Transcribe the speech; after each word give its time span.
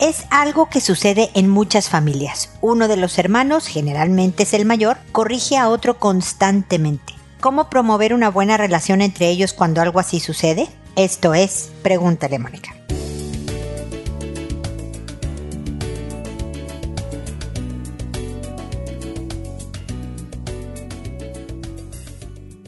Es 0.00 0.26
algo 0.30 0.68
que 0.68 0.80
sucede 0.80 1.30
en 1.34 1.48
muchas 1.48 1.88
familias. 1.88 2.50
Uno 2.60 2.88
de 2.88 2.96
los 2.96 3.16
hermanos, 3.18 3.68
generalmente 3.68 4.42
es 4.42 4.52
el 4.52 4.64
mayor, 4.64 4.98
corrige 5.12 5.56
a 5.56 5.68
otro 5.68 5.98
constantemente. 5.98 7.14
¿Cómo 7.40 7.70
promover 7.70 8.12
una 8.12 8.28
buena 8.28 8.56
relación 8.56 9.02
entre 9.02 9.28
ellos 9.28 9.52
cuando 9.52 9.80
algo 9.80 10.00
así 10.00 10.18
sucede? 10.18 10.68
Esto 10.96 11.32
es, 11.32 11.70
pregúntale 11.82 12.40
Mónica. 12.40 12.74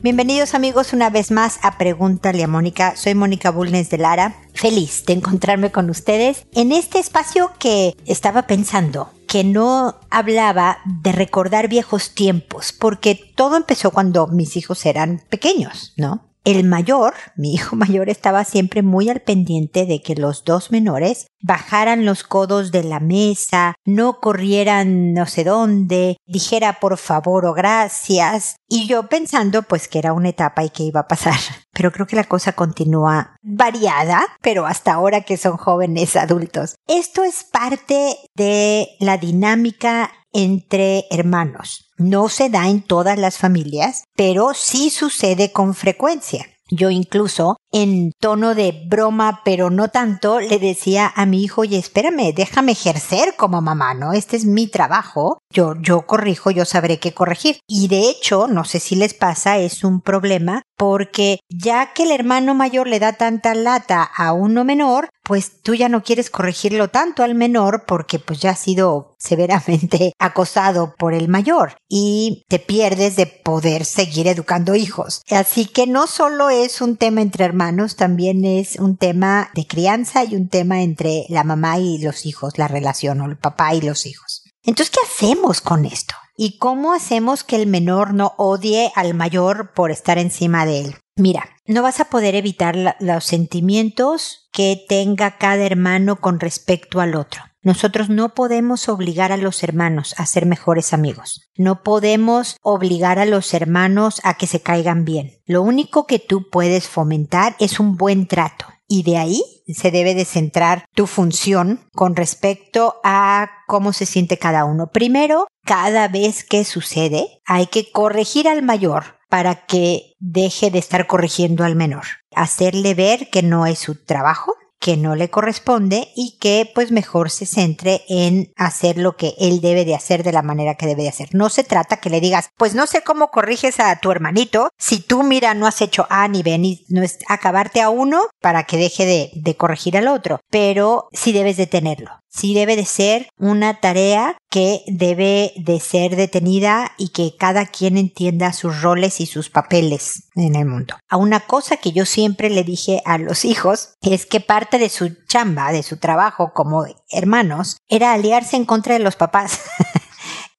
Bienvenidos 0.06 0.54
amigos 0.54 0.92
una 0.92 1.10
vez 1.10 1.32
más 1.32 1.58
a 1.62 1.78
Pregúntale 1.78 2.44
a 2.44 2.46
Mónica. 2.46 2.94
Soy 2.94 3.16
Mónica 3.16 3.50
Bulnes 3.50 3.90
de 3.90 3.98
Lara. 3.98 4.36
Feliz 4.56 5.04
de 5.04 5.12
encontrarme 5.12 5.70
con 5.70 5.90
ustedes 5.90 6.46
en 6.52 6.72
este 6.72 6.98
espacio 6.98 7.52
que 7.58 7.94
estaba 8.06 8.46
pensando 8.46 9.10
que 9.28 9.44
no 9.44 9.96
hablaba 10.08 10.78
de 11.02 11.12
recordar 11.12 11.68
viejos 11.68 12.14
tiempos, 12.14 12.72
porque 12.72 13.14
todo 13.34 13.56
empezó 13.58 13.90
cuando 13.90 14.28
mis 14.28 14.56
hijos 14.56 14.86
eran 14.86 15.22
pequeños, 15.28 15.92
¿no? 15.98 16.26
El 16.44 16.64
mayor, 16.64 17.14
mi 17.36 17.52
hijo 17.52 17.76
mayor, 17.76 18.08
estaba 18.08 18.44
siempre 18.44 18.82
muy 18.82 19.10
al 19.10 19.20
pendiente 19.20 19.84
de 19.84 20.00
que 20.00 20.14
los 20.14 20.44
dos 20.44 20.70
menores 20.70 21.26
bajaran 21.42 22.06
los 22.06 22.22
codos 22.22 22.72
de 22.72 22.84
la 22.84 23.00
mesa, 23.00 23.74
no 23.84 24.20
corrieran 24.20 25.12
no 25.12 25.26
sé 25.26 25.44
dónde, 25.44 26.16
dijera 26.24 26.80
por 26.80 26.96
favor 26.96 27.44
o 27.44 27.52
gracias, 27.52 28.56
y 28.68 28.86
yo 28.86 29.08
pensando 29.08 29.62
pues 29.62 29.86
que 29.86 29.98
era 29.98 30.12
una 30.12 30.30
etapa 30.30 30.64
y 30.64 30.70
que 30.70 30.84
iba 30.84 31.00
a 31.00 31.08
pasar. 31.08 31.38
Pero 31.76 31.92
creo 31.92 32.06
que 32.06 32.16
la 32.16 32.24
cosa 32.24 32.52
continúa 32.52 33.36
variada, 33.42 34.26
pero 34.40 34.66
hasta 34.66 34.94
ahora 34.94 35.20
que 35.20 35.36
son 35.36 35.58
jóvenes 35.58 36.16
adultos. 36.16 36.76
Esto 36.88 37.22
es 37.22 37.44
parte 37.44 38.16
de 38.34 38.88
la 38.98 39.18
dinámica 39.18 40.10
entre 40.32 41.04
hermanos. 41.10 41.90
No 41.98 42.30
se 42.30 42.48
da 42.48 42.68
en 42.68 42.82
todas 42.82 43.18
las 43.18 43.36
familias, 43.36 44.04
pero 44.16 44.54
sí 44.54 44.88
sucede 44.88 45.52
con 45.52 45.74
frecuencia. 45.74 46.46
Yo 46.68 46.90
incluso, 46.90 47.58
en 47.70 48.10
tono 48.20 48.54
de 48.54 48.86
broma, 48.88 49.42
pero 49.44 49.70
no 49.70 49.88
tanto, 49.88 50.40
le 50.40 50.58
decía 50.58 51.12
a 51.14 51.24
mi 51.24 51.44
hijo, 51.44 51.60
oye, 51.60 51.78
espérame, 51.78 52.32
déjame 52.34 52.72
ejercer 52.72 53.34
como 53.36 53.60
mamá, 53.60 53.94
¿no? 53.94 54.12
Este 54.12 54.36
es 54.36 54.44
mi 54.44 54.66
trabajo. 54.66 55.38
Yo, 55.50 55.74
yo 55.80 56.02
corrijo, 56.02 56.50
yo 56.50 56.64
sabré 56.64 56.98
qué 56.98 57.12
corregir. 57.12 57.58
Y 57.68 57.86
de 57.88 58.08
hecho, 58.08 58.48
no 58.48 58.64
sé 58.64 58.80
si 58.80 58.96
les 58.96 59.14
pasa, 59.14 59.58
es 59.58 59.84
un 59.84 60.00
problema 60.00 60.62
porque 60.76 61.38
ya 61.48 61.92
que 61.94 62.02
el 62.02 62.10
hermano 62.10 62.54
mayor 62.54 62.86
le 62.86 62.98
da 62.98 63.14
tanta 63.14 63.54
lata 63.54 64.02
a 64.02 64.32
uno 64.32 64.64
menor, 64.64 65.08
pues 65.26 65.60
tú 65.60 65.74
ya 65.74 65.88
no 65.88 66.04
quieres 66.04 66.30
corregirlo 66.30 66.88
tanto 66.88 67.24
al 67.24 67.34
menor 67.34 67.84
porque 67.84 68.20
pues 68.20 68.40
ya 68.40 68.50
ha 68.50 68.56
sido 68.56 69.16
severamente 69.18 70.12
acosado 70.18 70.94
por 70.96 71.14
el 71.14 71.28
mayor 71.28 71.76
y 71.88 72.44
te 72.48 72.60
pierdes 72.60 73.16
de 73.16 73.26
poder 73.26 73.84
seguir 73.84 74.28
educando 74.28 74.76
hijos. 74.76 75.22
Así 75.30 75.66
que 75.66 75.88
no 75.88 76.06
solo 76.06 76.48
es 76.48 76.80
un 76.80 76.96
tema 76.96 77.22
entre 77.22 77.44
hermanos, 77.44 77.96
también 77.96 78.44
es 78.44 78.76
un 78.76 78.96
tema 78.96 79.50
de 79.54 79.66
crianza 79.66 80.24
y 80.24 80.36
un 80.36 80.48
tema 80.48 80.82
entre 80.82 81.24
la 81.28 81.42
mamá 81.42 81.78
y 81.78 81.98
los 81.98 82.24
hijos, 82.24 82.56
la 82.56 82.68
relación 82.68 83.20
o 83.20 83.26
el 83.26 83.36
papá 83.36 83.74
y 83.74 83.80
los 83.80 84.06
hijos. 84.06 84.44
Entonces, 84.62 84.94
¿qué 84.94 85.00
hacemos 85.04 85.60
con 85.60 85.84
esto? 85.84 86.14
¿Y 86.36 86.58
cómo 86.58 86.92
hacemos 86.92 87.42
que 87.44 87.56
el 87.56 87.66
menor 87.66 88.14
no 88.14 88.34
odie 88.36 88.92
al 88.94 89.14
mayor 89.14 89.72
por 89.72 89.90
estar 89.90 90.18
encima 90.18 90.66
de 90.66 90.80
él? 90.80 90.96
Mira, 91.16 91.48
no 91.66 91.82
vas 91.82 92.00
a 92.00 92.06
poder 92.06 92.34
evitar 92.34 92.96
los 93.00 93.24
sentimientos 93.24 94.48
que 94.52 94.84
tenga 94.88 95.38
cada 95.38 95.64
hermano 95.64 96.16
con 96.16 96.40
respecto 96.40 97.00
al 97.00 97.14
otro. 97.14 97.42
Nosotros 97.66 98.08
no 98.08 98.32
podemos 98.32 98.88
obligar 98.88 99.32
a 99.32 99.36
los 99.36 99.64
hermanos 99.64 100.14
a 100.18 100.26
ser 100.26 100.46
mejores 100.46 100.92
amigos. 100.92 101.50
No 101.56 101.82
podemos 101.82 102.56
obligar 102.62 103.18
a 103.18 103.26
los 103.26 103.52
hermanos 103.54 104.20
a 104.22 104.34
que 104.34 104.46
se 104.46 104.60
caigan 104.60 105.04
bien. 105.04 105.40
Lo 105.46 105.62
único 105.62 106.06
que 106.06 106.20
tú 106.20 106.48
puedes 106.48 106.86
fomentar 106.86 107.56
es 107.58 107.80
un 107.80 107.96
buen 107.96 108.28
trato. 108.28 108.66
Y 108.88 109.02
de 109.02 109.16
ahí 109.18 109.42
se 109.66 109.90
debe 109.90 110.14
de 110.14 110.24
centrar 110.24 110.84
tu 110.94 111.06
función 111.06 111.88
con 111.92 112.14
respecto 112.14 112.96
a 113.02 113.50
cómo 113.66 113.92
se 113.92 114.06
siente 114.06 114.38
cada 114.38 114.64
uno. 114.64 114.90
Primero, 114.92 115.48
cada 115.64 116.08
vez 116.08 116.44
que 116.44 116.64
sucede, 116.64 117.40
hay 117.44 117.66
que 117.66 117.90
corregir 117.90 118.48
al 118.48 118.62
mayor 118.62 119.16
para 119.28 119.66
que 119.66 120.14
deje 120.18 120.70
de 120.70 120.78
estar 120.78 121.06
corrigiendo 121.06 121.64
al 121.64 121.74
menor. 121.74 122.04
Hacerle 122.34 122.94
ver 122.94 123.28
que 123.30 123.42
no 123.42 123.66
es 123.66 123.78
su 123.78 124.04
trabajo, 124.04 124.54
que 124.80 124.96
no 124.96 125.16
le 125.16 125.30
corresponde 125.30 126.08
y 126.14 126.36
que 126.38 126.70
pues 126.74 126.92
mejor 126.92 127.30
se 127.30 127.46
centre 127.46 128.02
en 128.08 128.52
hacer 128.56 128.98
lo 128.98 129.16
que 129.16 129.34
él 129.38 129.60
debe 129.60 129.84
de 129.84 129.94
hacer 129.94 130.22
de 130.22 130.32
la 130.32 130.42
manera 130.42 130.74
que 130.74 130.86
debe 130.86 131.02
de 131.02 131.08
hacer. 131.08 131.28
No 131.32 131.48
se 131.48 131.64
trata 131.64 131.98
que 131.98 132.10
le 132.10 132.20
digas, 132.20 132.50
pues 132.56 132.74
no 132.74 132.86
sé 132.86 133.02
cómo 133.02 133.28
corriges 133.28 133.80
a 133.80 133.96
tu 133.96 134.10
hermanito 134.10 134.70
si 134.78 135.00
tú 135.00 135.22
mira 135.22 135.54
no 135.54 135.66
has 135.66 135.80
hecho 135.80 136.06
A 136.10 136.28
ni 136.28 136.42
B 136.42 136.58
ni 136.58 136.84
no 136.88 137.02
es 137.02 137.18
acabarte 137.28 137.80
a 137.80 137.90
uno 137.90 138.22
para 138.40 138.64
que 138.64 138.76
deje 138.76 139.06
de, 139.06 139.30
de 139.34 139.56
corregir 139.56 139.96
al 139.96 140.08
otro, 140.08 140.40
pero 140.50 141.08
sí 141.12 141.32
debes 141.32 141.56
de 141.56 141.66
tenerlo 141.66 142.10
sí 142.36 142.54
debe 142.54 142.76
de 142.76 142.84
ser 142.84 143.28
una 143.38 143.80
tarea 143.80 144.36
que 144.50 144.82
debe 144.86 145.52
de 145.56 145.80
ser 145.80 146.16
detenida 146.16 146.92
y 146.98 147.08
que 147.08 147.34
cada 147.36 147.66
quien 147.66 147.96
entienda 147.96 148.52
sus 148.52 148.82
roles 148.82 149.20
y 149.20 149.26
sus 149.26 149.50
papeles 149.50 150.28
en 150.34 150.54
el 150.54 150.66
mundo. 150.66 150.96
A 151.08 151.16
una 151.16 151.40
cosa 151.40 151.78
que 151.78 151.92
yo 151.92 152.04
siempre 152.04 152.50
le 152.50 152.64
dije 152.64 153.02
a 153.04 153.18
los 153.18 153.44
hijos 153.46 153.94
es 154.02 154.26
que 154.26 154.40
parte 154.40 154.78
de 154.78 154.88
su 154.88 155.14
chamba, 155.26 155.72
de 155.72 155.82
su 155.82 155.98
trabajo 155.98 156.52
como 156.54 156.86
hermanos, 157.10 157.78
era 157.88 158.12
aliarse 158.12 158.56
en 158.56 158.64
contra 158.64 158.94
de 158.94 159.00
los 159.00 159.16
papás. 159.16 159.60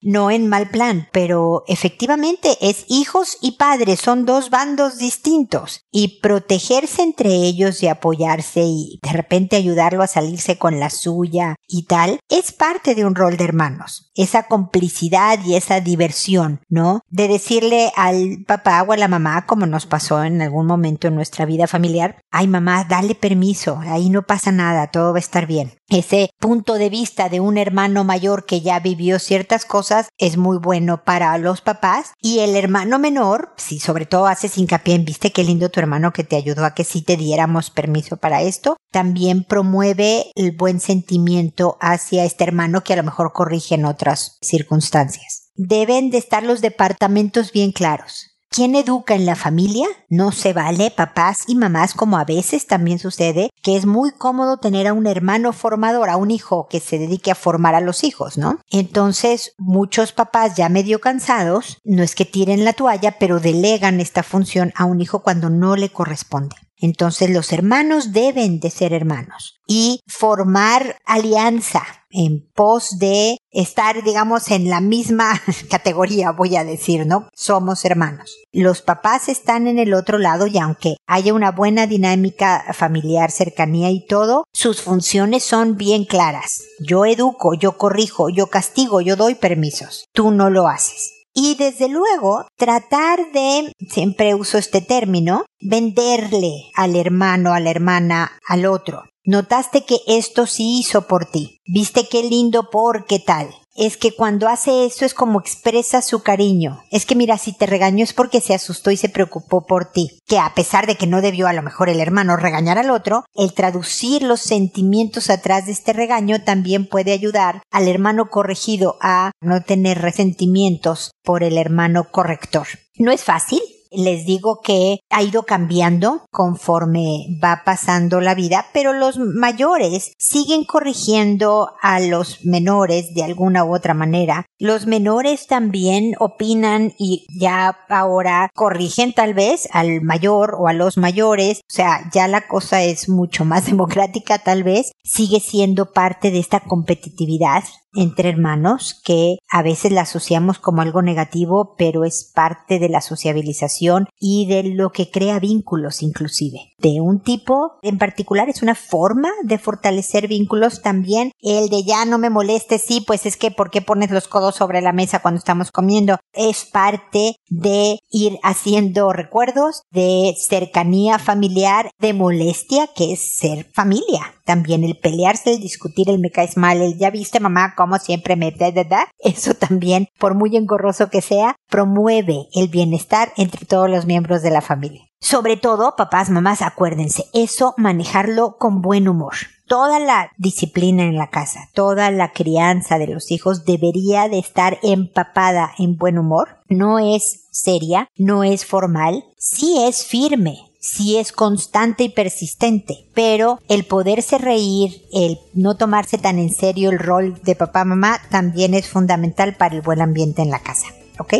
no 0.00 0.30
en 0.30 0.48
mal 0.48 0.70
plan, 0.70 1.08
pero 1.12 1.64
efectivamente 1.66 2.56
es 2.60 2.84
hijos 2.88 3.38
y 3.40 3.52
padres, 3.52 4.00
son 4.00 4.24
dos 4.24 4.50
bandos 4.50 4.98
distintos 4.98 5.82
y 5.90 6.20
protegerse 6.20 7.02
entre 7.02 7.30
ellos 7.30 7.82
y 7.82 7.88
apoyarse 7.88 8.62
y 8.62 8.98
de 9.02 9.12
repente 9.12 9.56
ayudarlo 9.56 10.02
a 10.02 10.06
salirse 10.06 10.58
con 10.58 10.80
la 10.80 10.90
suya 10.90 11.56
y 11.66 11.84
tal, 11.84 12.20
es 12.28 12.52
parte 12.52 12.94
de 12.94 13.04
un 13.04 13.14
rol 13.14 13.36
de 13.36 13.44
hermanos. 13.44 14.07
Esa 14.18 14.42
complicidad 14.42 15.38
y 15.44 15.54
esa 15.54 15.80
diversión, 15.80 16.60
¿no? 16.68 17.02
De 17.08 17.28
decirle 17.28 17.92
al 17.94 18.44
papá 18.46 18.82
o 18.82 18.92
a 18.92 18.96
la 18.96 19.06
mamá, 19.06 19.46
como 19.46 19.64
nos 19.64 19.86
pasó 19.86 20.24
en 20.24 20.42
algún 20.42 20.66
momento 20.66 21.06
en 21.06 21.14
nuestra 21.14 21.46
vida 21.46 21.68
familiar, 21.68 22.20
ay 22.32 22.48
mamá, 22.48 22.84
dale 22.84 23.14
permiso, 23.14 23.80
ahí 23.86 24.10
no 24.10 24.22
pasa 24.22 24.50
nada, 24.50 24.88
todo 24.88 25.12
va 25.12 25.18
a 25.18 25.20
estar 25.20 25.46
bien. 25.46 25.78
Ese 25.88 26.30
punto 26.38 26.74
de 26.74 26.90
vista 26.90 27.30
de 27.30 27.40
un 27.40 27.56
hermano 27.56 28.04
mayor 28.04 28.44
que 28.44 28.60
ya 28.60 28.78
vivió 28.78 29.18
ciertas 29.18 29.64
cosas 29.64 30.08
es 30.18 30.36
muy 30.36 30.58
bueno 30.58 31.02
para 31.02 31.38
los 31.38 31.62
papás 31.62 32.12
y 32.20 32.40
el 32.40 32.56
hermano 32.56 32.98
menor, 32.98 33.54
si 33.56 33.78
sobre 33.78 34.04
todo 34.04 34.26
haces 34.26 34.58
hincapié 34.58 34.96
en 34.96 35.06
viste 35.06 35.32
qué 35.32 35.44
lindo 35.44 35.70
tu 35.70 35.80
hermano 35.80 36.12
que 36.12 36.24
te 36.24 36.36
ayudó 36.36 36.66
a 36.66 36.74
que 36.74 36.84
sí 36.84 37.00
te 37.00 37.16
diéramos 37.16 37.70
permiso 37.70 38.18
para 38.18 38.42
esto, 38.42 38.76
también 38.90 39.44
promueve 39.44 40.32
el 40.34 40.52
buen 40.56 40.80
sentimiento 40.80 41.76
hacia 41.80 42.24
este 42.24 42.44
hermano 42.44 42.82
que 42.82 42.92
a 42.92 42.96
lo 42.96 43.02
mejor 43.02 43.32
corrige 43.32 43.74
en 43.74 43.84
otras 43.84 44.38
circunstancias. 44.40 45.50
Deben 45.54 46.10
de 46.10 46.18
estar 46.18 46.42
los 46.42 46.60
departamentos 46.60 47.52
bien 47.52 47.72
claros. 47.72 48.38
¿Quién 48.50 48.74
educa 48.74 49.14
en 49.14 49.26
la 49.26 49.36
familia? 49.36 49.86
No 50.08 50.32
se 50.32 50.54
vale, 50.54 50.90
papás 50.90 51.44
y 51.46 51.54
mamás, 51.54 51.92
como 51.92 52.16
a 52.16 52.24
veces 52.24 52.66
también 52.66 52.98
sucede, 52.98 53.50
que 53.62 53.76
es 53.76 53.84
muy 53.84 54.10
cómodo 54.12 54.56
tener 54.56 54.86
a 54.86 54.94
un 54.94 55.06
hermano 55.06 55.52
formador, 55.52 56.08
a 56.08 56.16
un 56.16 56.30
hijo 56.30 56.66
que 56.66 56.80
se 56.80 56.98
dedique 56.98 57.30
a 57.30 57.34
formar 57.34 57.74
a 57.74 57.82
los 57.82 58.04
hijos, 58.04 58.38
¿no? 58.38 58.58
Entonces, 58.70 59.52
muchos 59.58 60.12
papás 60.12 60.56
ya 60.56 60.70
medio 60.70 61.00
cansados, 61.00 61.78
no 61.84 62.02
es 62.02 62.14
que 62.14 62.24
tiren 62.24 62.64
la 62.64 62.72
toalla, 62.72 63.18
pero 63.18 63.38
delegan 63.38 64.00
esta 64.00 64.22
función 64.22 64.72
a 64.76 64.86
un 64.86 65.02
hijo 65.02 65.22
cuando 65.22 65.50
no 65.50 65.76
le 65.76 65.90
corresponde. 65.90 66.56
Entonces 66.80 67.30
los 67.30 67.52
hermanos 67.52 68.12
deben 68.12 68.60
de 68.60 68.70
ser 68.70 68.92
hermanos 68.92 69.60
y 69.66 70.00
formar 70.06 70.96
alianza 71.04 71.82
en 72.10 72.48
pos 72.54 72.98
de 72.98 73.36
estar, 73.50 74.02
digamos, 74.02 74.50
en 74.50 74.70
la 74.70 74.80
misma 74.80 75.40
categoría, 75.70 76.32
voy 76.32 76.56
a 76.56 76.64
decir, 76.64 77.06
¿no? 77.06 77.28
Somos 77.34 77.84
hermanos. 77.84 78.36
Los 78.52 78.80
papás 78.80 79.28
están 79.28 79.66
en 79.66 79.78
el 79.78 79.92
otro 79.92 80.18
lado 80.18 80.46
y 80.46 80.58
aunque 80.58 80.96
haya 81.06 81.34
una 81.34 81.50
buena 81.50 81.86
dinámica 81.86 82.64
familiar, 82.72 83.30
cercanía 83.30 83.90
y 83.90 84.06
todo, 84.06 84.44
sus 84.52 84.80
funciones 84.80 85.44
son 85.44 85.76
bien 85.76 86.04
claras. 86.04 86.62
Yo 86.80 87.04
educo, 87.04 87.54
yo 87.54 87.76
corrijo, 87.76 88.30
yo 88.30 88.46
castigo, 88.46 89.00
yo 89.00 89.16
doy 89.16 89.34
permisos. 89.34 90.06
Tú 90.12 90.30
no 90.30 90.48
lo 90.50 90.68
haces. 90.68 91.17
Y 91.40 91.54
desde 91.54 91.88
luego, 91.88 92.48
tratar 92.56 93.30
de, 93.30 93.72
siempre 93.88 94.34
uso 94.34 94.58
este 94.58 94.80
término, 94.80 95.44
venderle 95.60 96.72
al 96.74 96.96
hermano, 96.96 97.54
a 97.54 97.60
la 97.60 97.70
hermana, 97.70 98.32
al 98.48 98.66
otro. 98.66 99.04
Notaste 99.22 99.84
que 99.84 99.98
esto 100.08 100.46
sí 100.46 100.80
hizo 100.80 101.06
por 101.06 101.26
ti. 101.26 101.60
Viste 101.64 102.08
qué 102.08 102.24
lindo 102.24 102.70
por 102.70 103.06
qué 103.06 103.20
tal. 103.20 103.54
Es 103.78 103.96
que 103.96 104.14
cuando 104.14 104.48
hace 104.48 104.84
eso 104.84 105.04
es 105.04 105.14
como 105.14 105.38
expresa 105.40 106.02
su 106.02 106.22
cariño. 106.22 106.82
Es 106.90 107.06
que 107.06 107.14
mira, 107.14 107.38
si 107.38 107.52
te 107.52 107.66
regañó 107.66 108.02
es 108.02 108.12
porque 108.12 108.40
se 108.40 108.52
asustó 108.52 108.90
y 108.90 108.96
se 108.96 109.08
preocupó 109.08 109.64
por 109.64 109.92
ti. 109.92 110.18
Que 110.26 110.38
a 110.38 110.52
pesar 110.54 110.86
de 110.86 110.96
que 110.96 111.06
no 111.06 111.22
debió 111.22 111.46
a 111.46 111.52
lo 111.52 111.62
mejor 111.62 111.88
el 111.88 112.00
hermano 112.00 112.36
regañar 112.36 112.76
al 112.76 112.90
otro, 112.90 113.24
el 113.34 113.54
traducir 113.54 114.22
los 114.22 114.40
sentimientos 114.40 115.30
atrás 115.30 115.66
de 115.66 115.72
este 115.72 115.92
regaño 115.92 116.42
también 116.42 116.88
puede 116.88 117.12
ayudar 117.12 117.62
al 117.70 117.86
hermano 117.86 118.28
corregido 118.30 118.96
a 119.00 119.30
no 119.40 119.62
tener 119.62 120.02
resentimientos 120.02 121.12
por 121.22 121.44
el 121.44 121.56
hermano 121.56 122.10
corrector. 122.10 122.66
No 122.96 123.12
es 123.12 123.22
fácil, 123.22 123.60
les 123.90 124.26
digo 124.26 124.60
que 124.62 125.00
ha 125.10 125.22
ido 125.22 125.44
cambiando 125.44 126.24
conforme 126.30 127.26
va 127.42 127.62
pasando 127.64 128.20
la 128.20 128.34
vida, 128.34 128.66
pero 128.72 128.92
los 128.92 129.18
mayores 129.18 130.12
siguen 130.18 130.64
corrigiendo 130.64 131.70
a 131.80 132.00
los 132.00 132.44
menores 132.44 133.14
de 133.14 133.24
alguna 133.24 133.64
u 133.64 133.74
otra 133.74 133.94
manera. 133.94 134.46
Los 134.58 134.86
menores 134.86 135.46
también 135.46 136.14
opinan 136.18 136.92
y 136.98 137.26
ya 137.38 137.76
ahora 137.88 138.50
corrigen 138.54 139.12
tal 139.12 139.34
vez 139.34 139.68
al 139.72 140.02
mayor 140.02 140.56
o 140.58 140.68
a 140.68 140.72
los 140.72 140.96
mayores. 140.96 141.58
O 141.60 141.74
sea, 141.74 142.08
ya 142.12 142.28
la 142.28 142.46
cosa 142.46 142.82
es 142.82 143.08
mucho 143.08 143.44
más 143.44 143.66
democrática 143.70 144.38
tal 144.38 144.64
vez. 144.64 144.92
Sigue 145.02 145.40
siendo 145.40 145.92
parte 145.92 146.30
de 146.30 146.38
esta 146.38 146.60
competitividad 146.60 147.64
entre 147.94 148.28
hermanos 148.28 149.00
que 149.04 149.36
a 149.50 149.62
veces 149.62 149.92
la 149.92 150.02
asociamos 150.02 150.58
como 150.58 150.82
algo 150.82 151.02
negativo, 151.02 151.74
pero 151.76 152.04
es 152.04 152.30
parte 152.34 152.78
de 152.78 152.88
la 152.88 153.00
sociabilización 153.00 154.06
y 154.18 154.46
de 154.46 154.62
lo 154.62 154.90
que 154.90 155.10
crea 155.10 155.38
vínculos 155.38 156.02
inclusive. 156.02 156.74
De 156.78 157.00
un 157.00 157.20
tipo 157.20 157.78
en 157.82 157.98
particular 157.98 158.48
es 158.48 158.62
una 158.62 158.74
forma 158.74 159.30
de 159.42 159.58
fortalecer 159.58 160.28
vínculos 160.28 160.82
también. 160.82 161.32
El 161.40 161.68
de 161.68 161.82
ya 161.82 162.04
no 162.04 162.18
me 162.18 162.30
moleste, 162.30 162.78
sí, 162.78 163.02
pues 163.06 163.26
es 163.26 163.36
que 163.36 163.50
¿por 163.50 163.70
qué 163.70 163.80
pones 163.80 164.10
los 164.10 164.28
codos 164.28 164.54
sobre 164.54 164.80
la 164.80 164.92
mesa 164.92 165.20
cuando 165.20 165.38
estamos 165.38 165.70
comiendo? 165.70 166.18
Es 166.32 166.64
parte 166.64 167.36
de 167.48 167.98
ir 168.10 168.38
haciendo 168.42 169.12
recuerdos, 169.12 169.82
de 169.90 170.34
cercanía 170.38 171.18
familiar, 171.18 171.90
de 171.98 172.12
molestia, 172.12 172.88
que 172.94 173.12
es 173.12 173.38
ser 173.38 173.70
familia. 173.74 174.34
También 174.44 174.84
el 174.84 174.96
pelearse, 174.96 175.54
el 175.54 175.60
discutir, 175.60 176.08
el 176.08 176.18
me 176.18 176.30
caes 176.30 176.56
mal, 176.56 176.80
el 176.80 176.96
ya 176.96 177.10
viste 177.10 177.40
mamá 177.40 177.74
como 177.78 177.98
siempre 178.00 178.34
me 178.34 178.50
da, 178.50 178.72
da, 178.72 178.82
da. 178.82 179.08
Eso 179.20 179.54
también, 179.54 180.08
por 180.18 180.34
muy 180.34 180.56
engorroso 180.56 181.10
que 181.10 181.22
sea, 181.22 181.54
promueve 181.70 182.48
el 182.52 182.66
bienestar 182.66 183.32
entre 183.36 183.66
todos 183.66 183.88
los 183.88 184.04
miembros 184.04 184.42
de 184.42 184.50
la 184.50 184.60
familia. 184.60 185.04
Sobre 185.20 185.56
todo, 185.56 185.94
papás, 185.96 186.28
mamás, 186.28 186.60
acuérdense, 186.60 187.26
eso 187.32 187.74
manejarlo 187.76 188.56
con 188.58 188.82
buen 188.82 189.06
humor. 189.06 189.34
Toda 189.68 190.00
la 190.00 190.32
disciplina 190.38 191.04
en 191.04 191.16
la 191.16 191.30
casa, 191.30 191.68
toda 191.72 192.10
la 192.10 192.32
crianza 192.32 192.98
de 192.98 193.06
los 193.06 193.30
hijos 193.30 193.64
debería 193.64 194.28
de 194.28 194.40
estar 194.40 194.78
empapada 194.82 195.70
en 195.78 195.96
buen 195.96 196.18
humor. 196.18 196.58
No 196.68 196.98
es 196.98 197.46
seria, 197.52 198.08
no 198.16 198.42
es 198.42 198.66
formal, 198.66 199.24
sí 199.36 199.84
es 199.86 200.04
firme, 200.04 200.67
sí 200.78 201.18
es 201.18 201.32
constante 201.32 202.04
y 202.04 202.08
persistente, 202.08 203.06
pero 203.14 203.60
el 203.68 203.84
poderse 203.84 204.38
reír, 204.38 205.02
el 205.12 205.38
no 205.54 205.76
tomarse 205.76 206.18
tan 206.18 206.38
en 206.38 206.50
serio 206.50 206.90
el 206.90 206.98
rol 206.98 207.40
de 207.42 207.56
papá 207.56 207.84
mamá 207.84 208.20
también 208.30 208.74
es 208.74 208.88
fundamental 208.88 209.56
para 209.56 209.74
el 209.74 209.82
buen 209.82 210.00
ambiente 210.00 210.42
en 210.42 210.50
la 210.50 210.60
casa, 210.60 210.86
¿ok? 211.18 211.34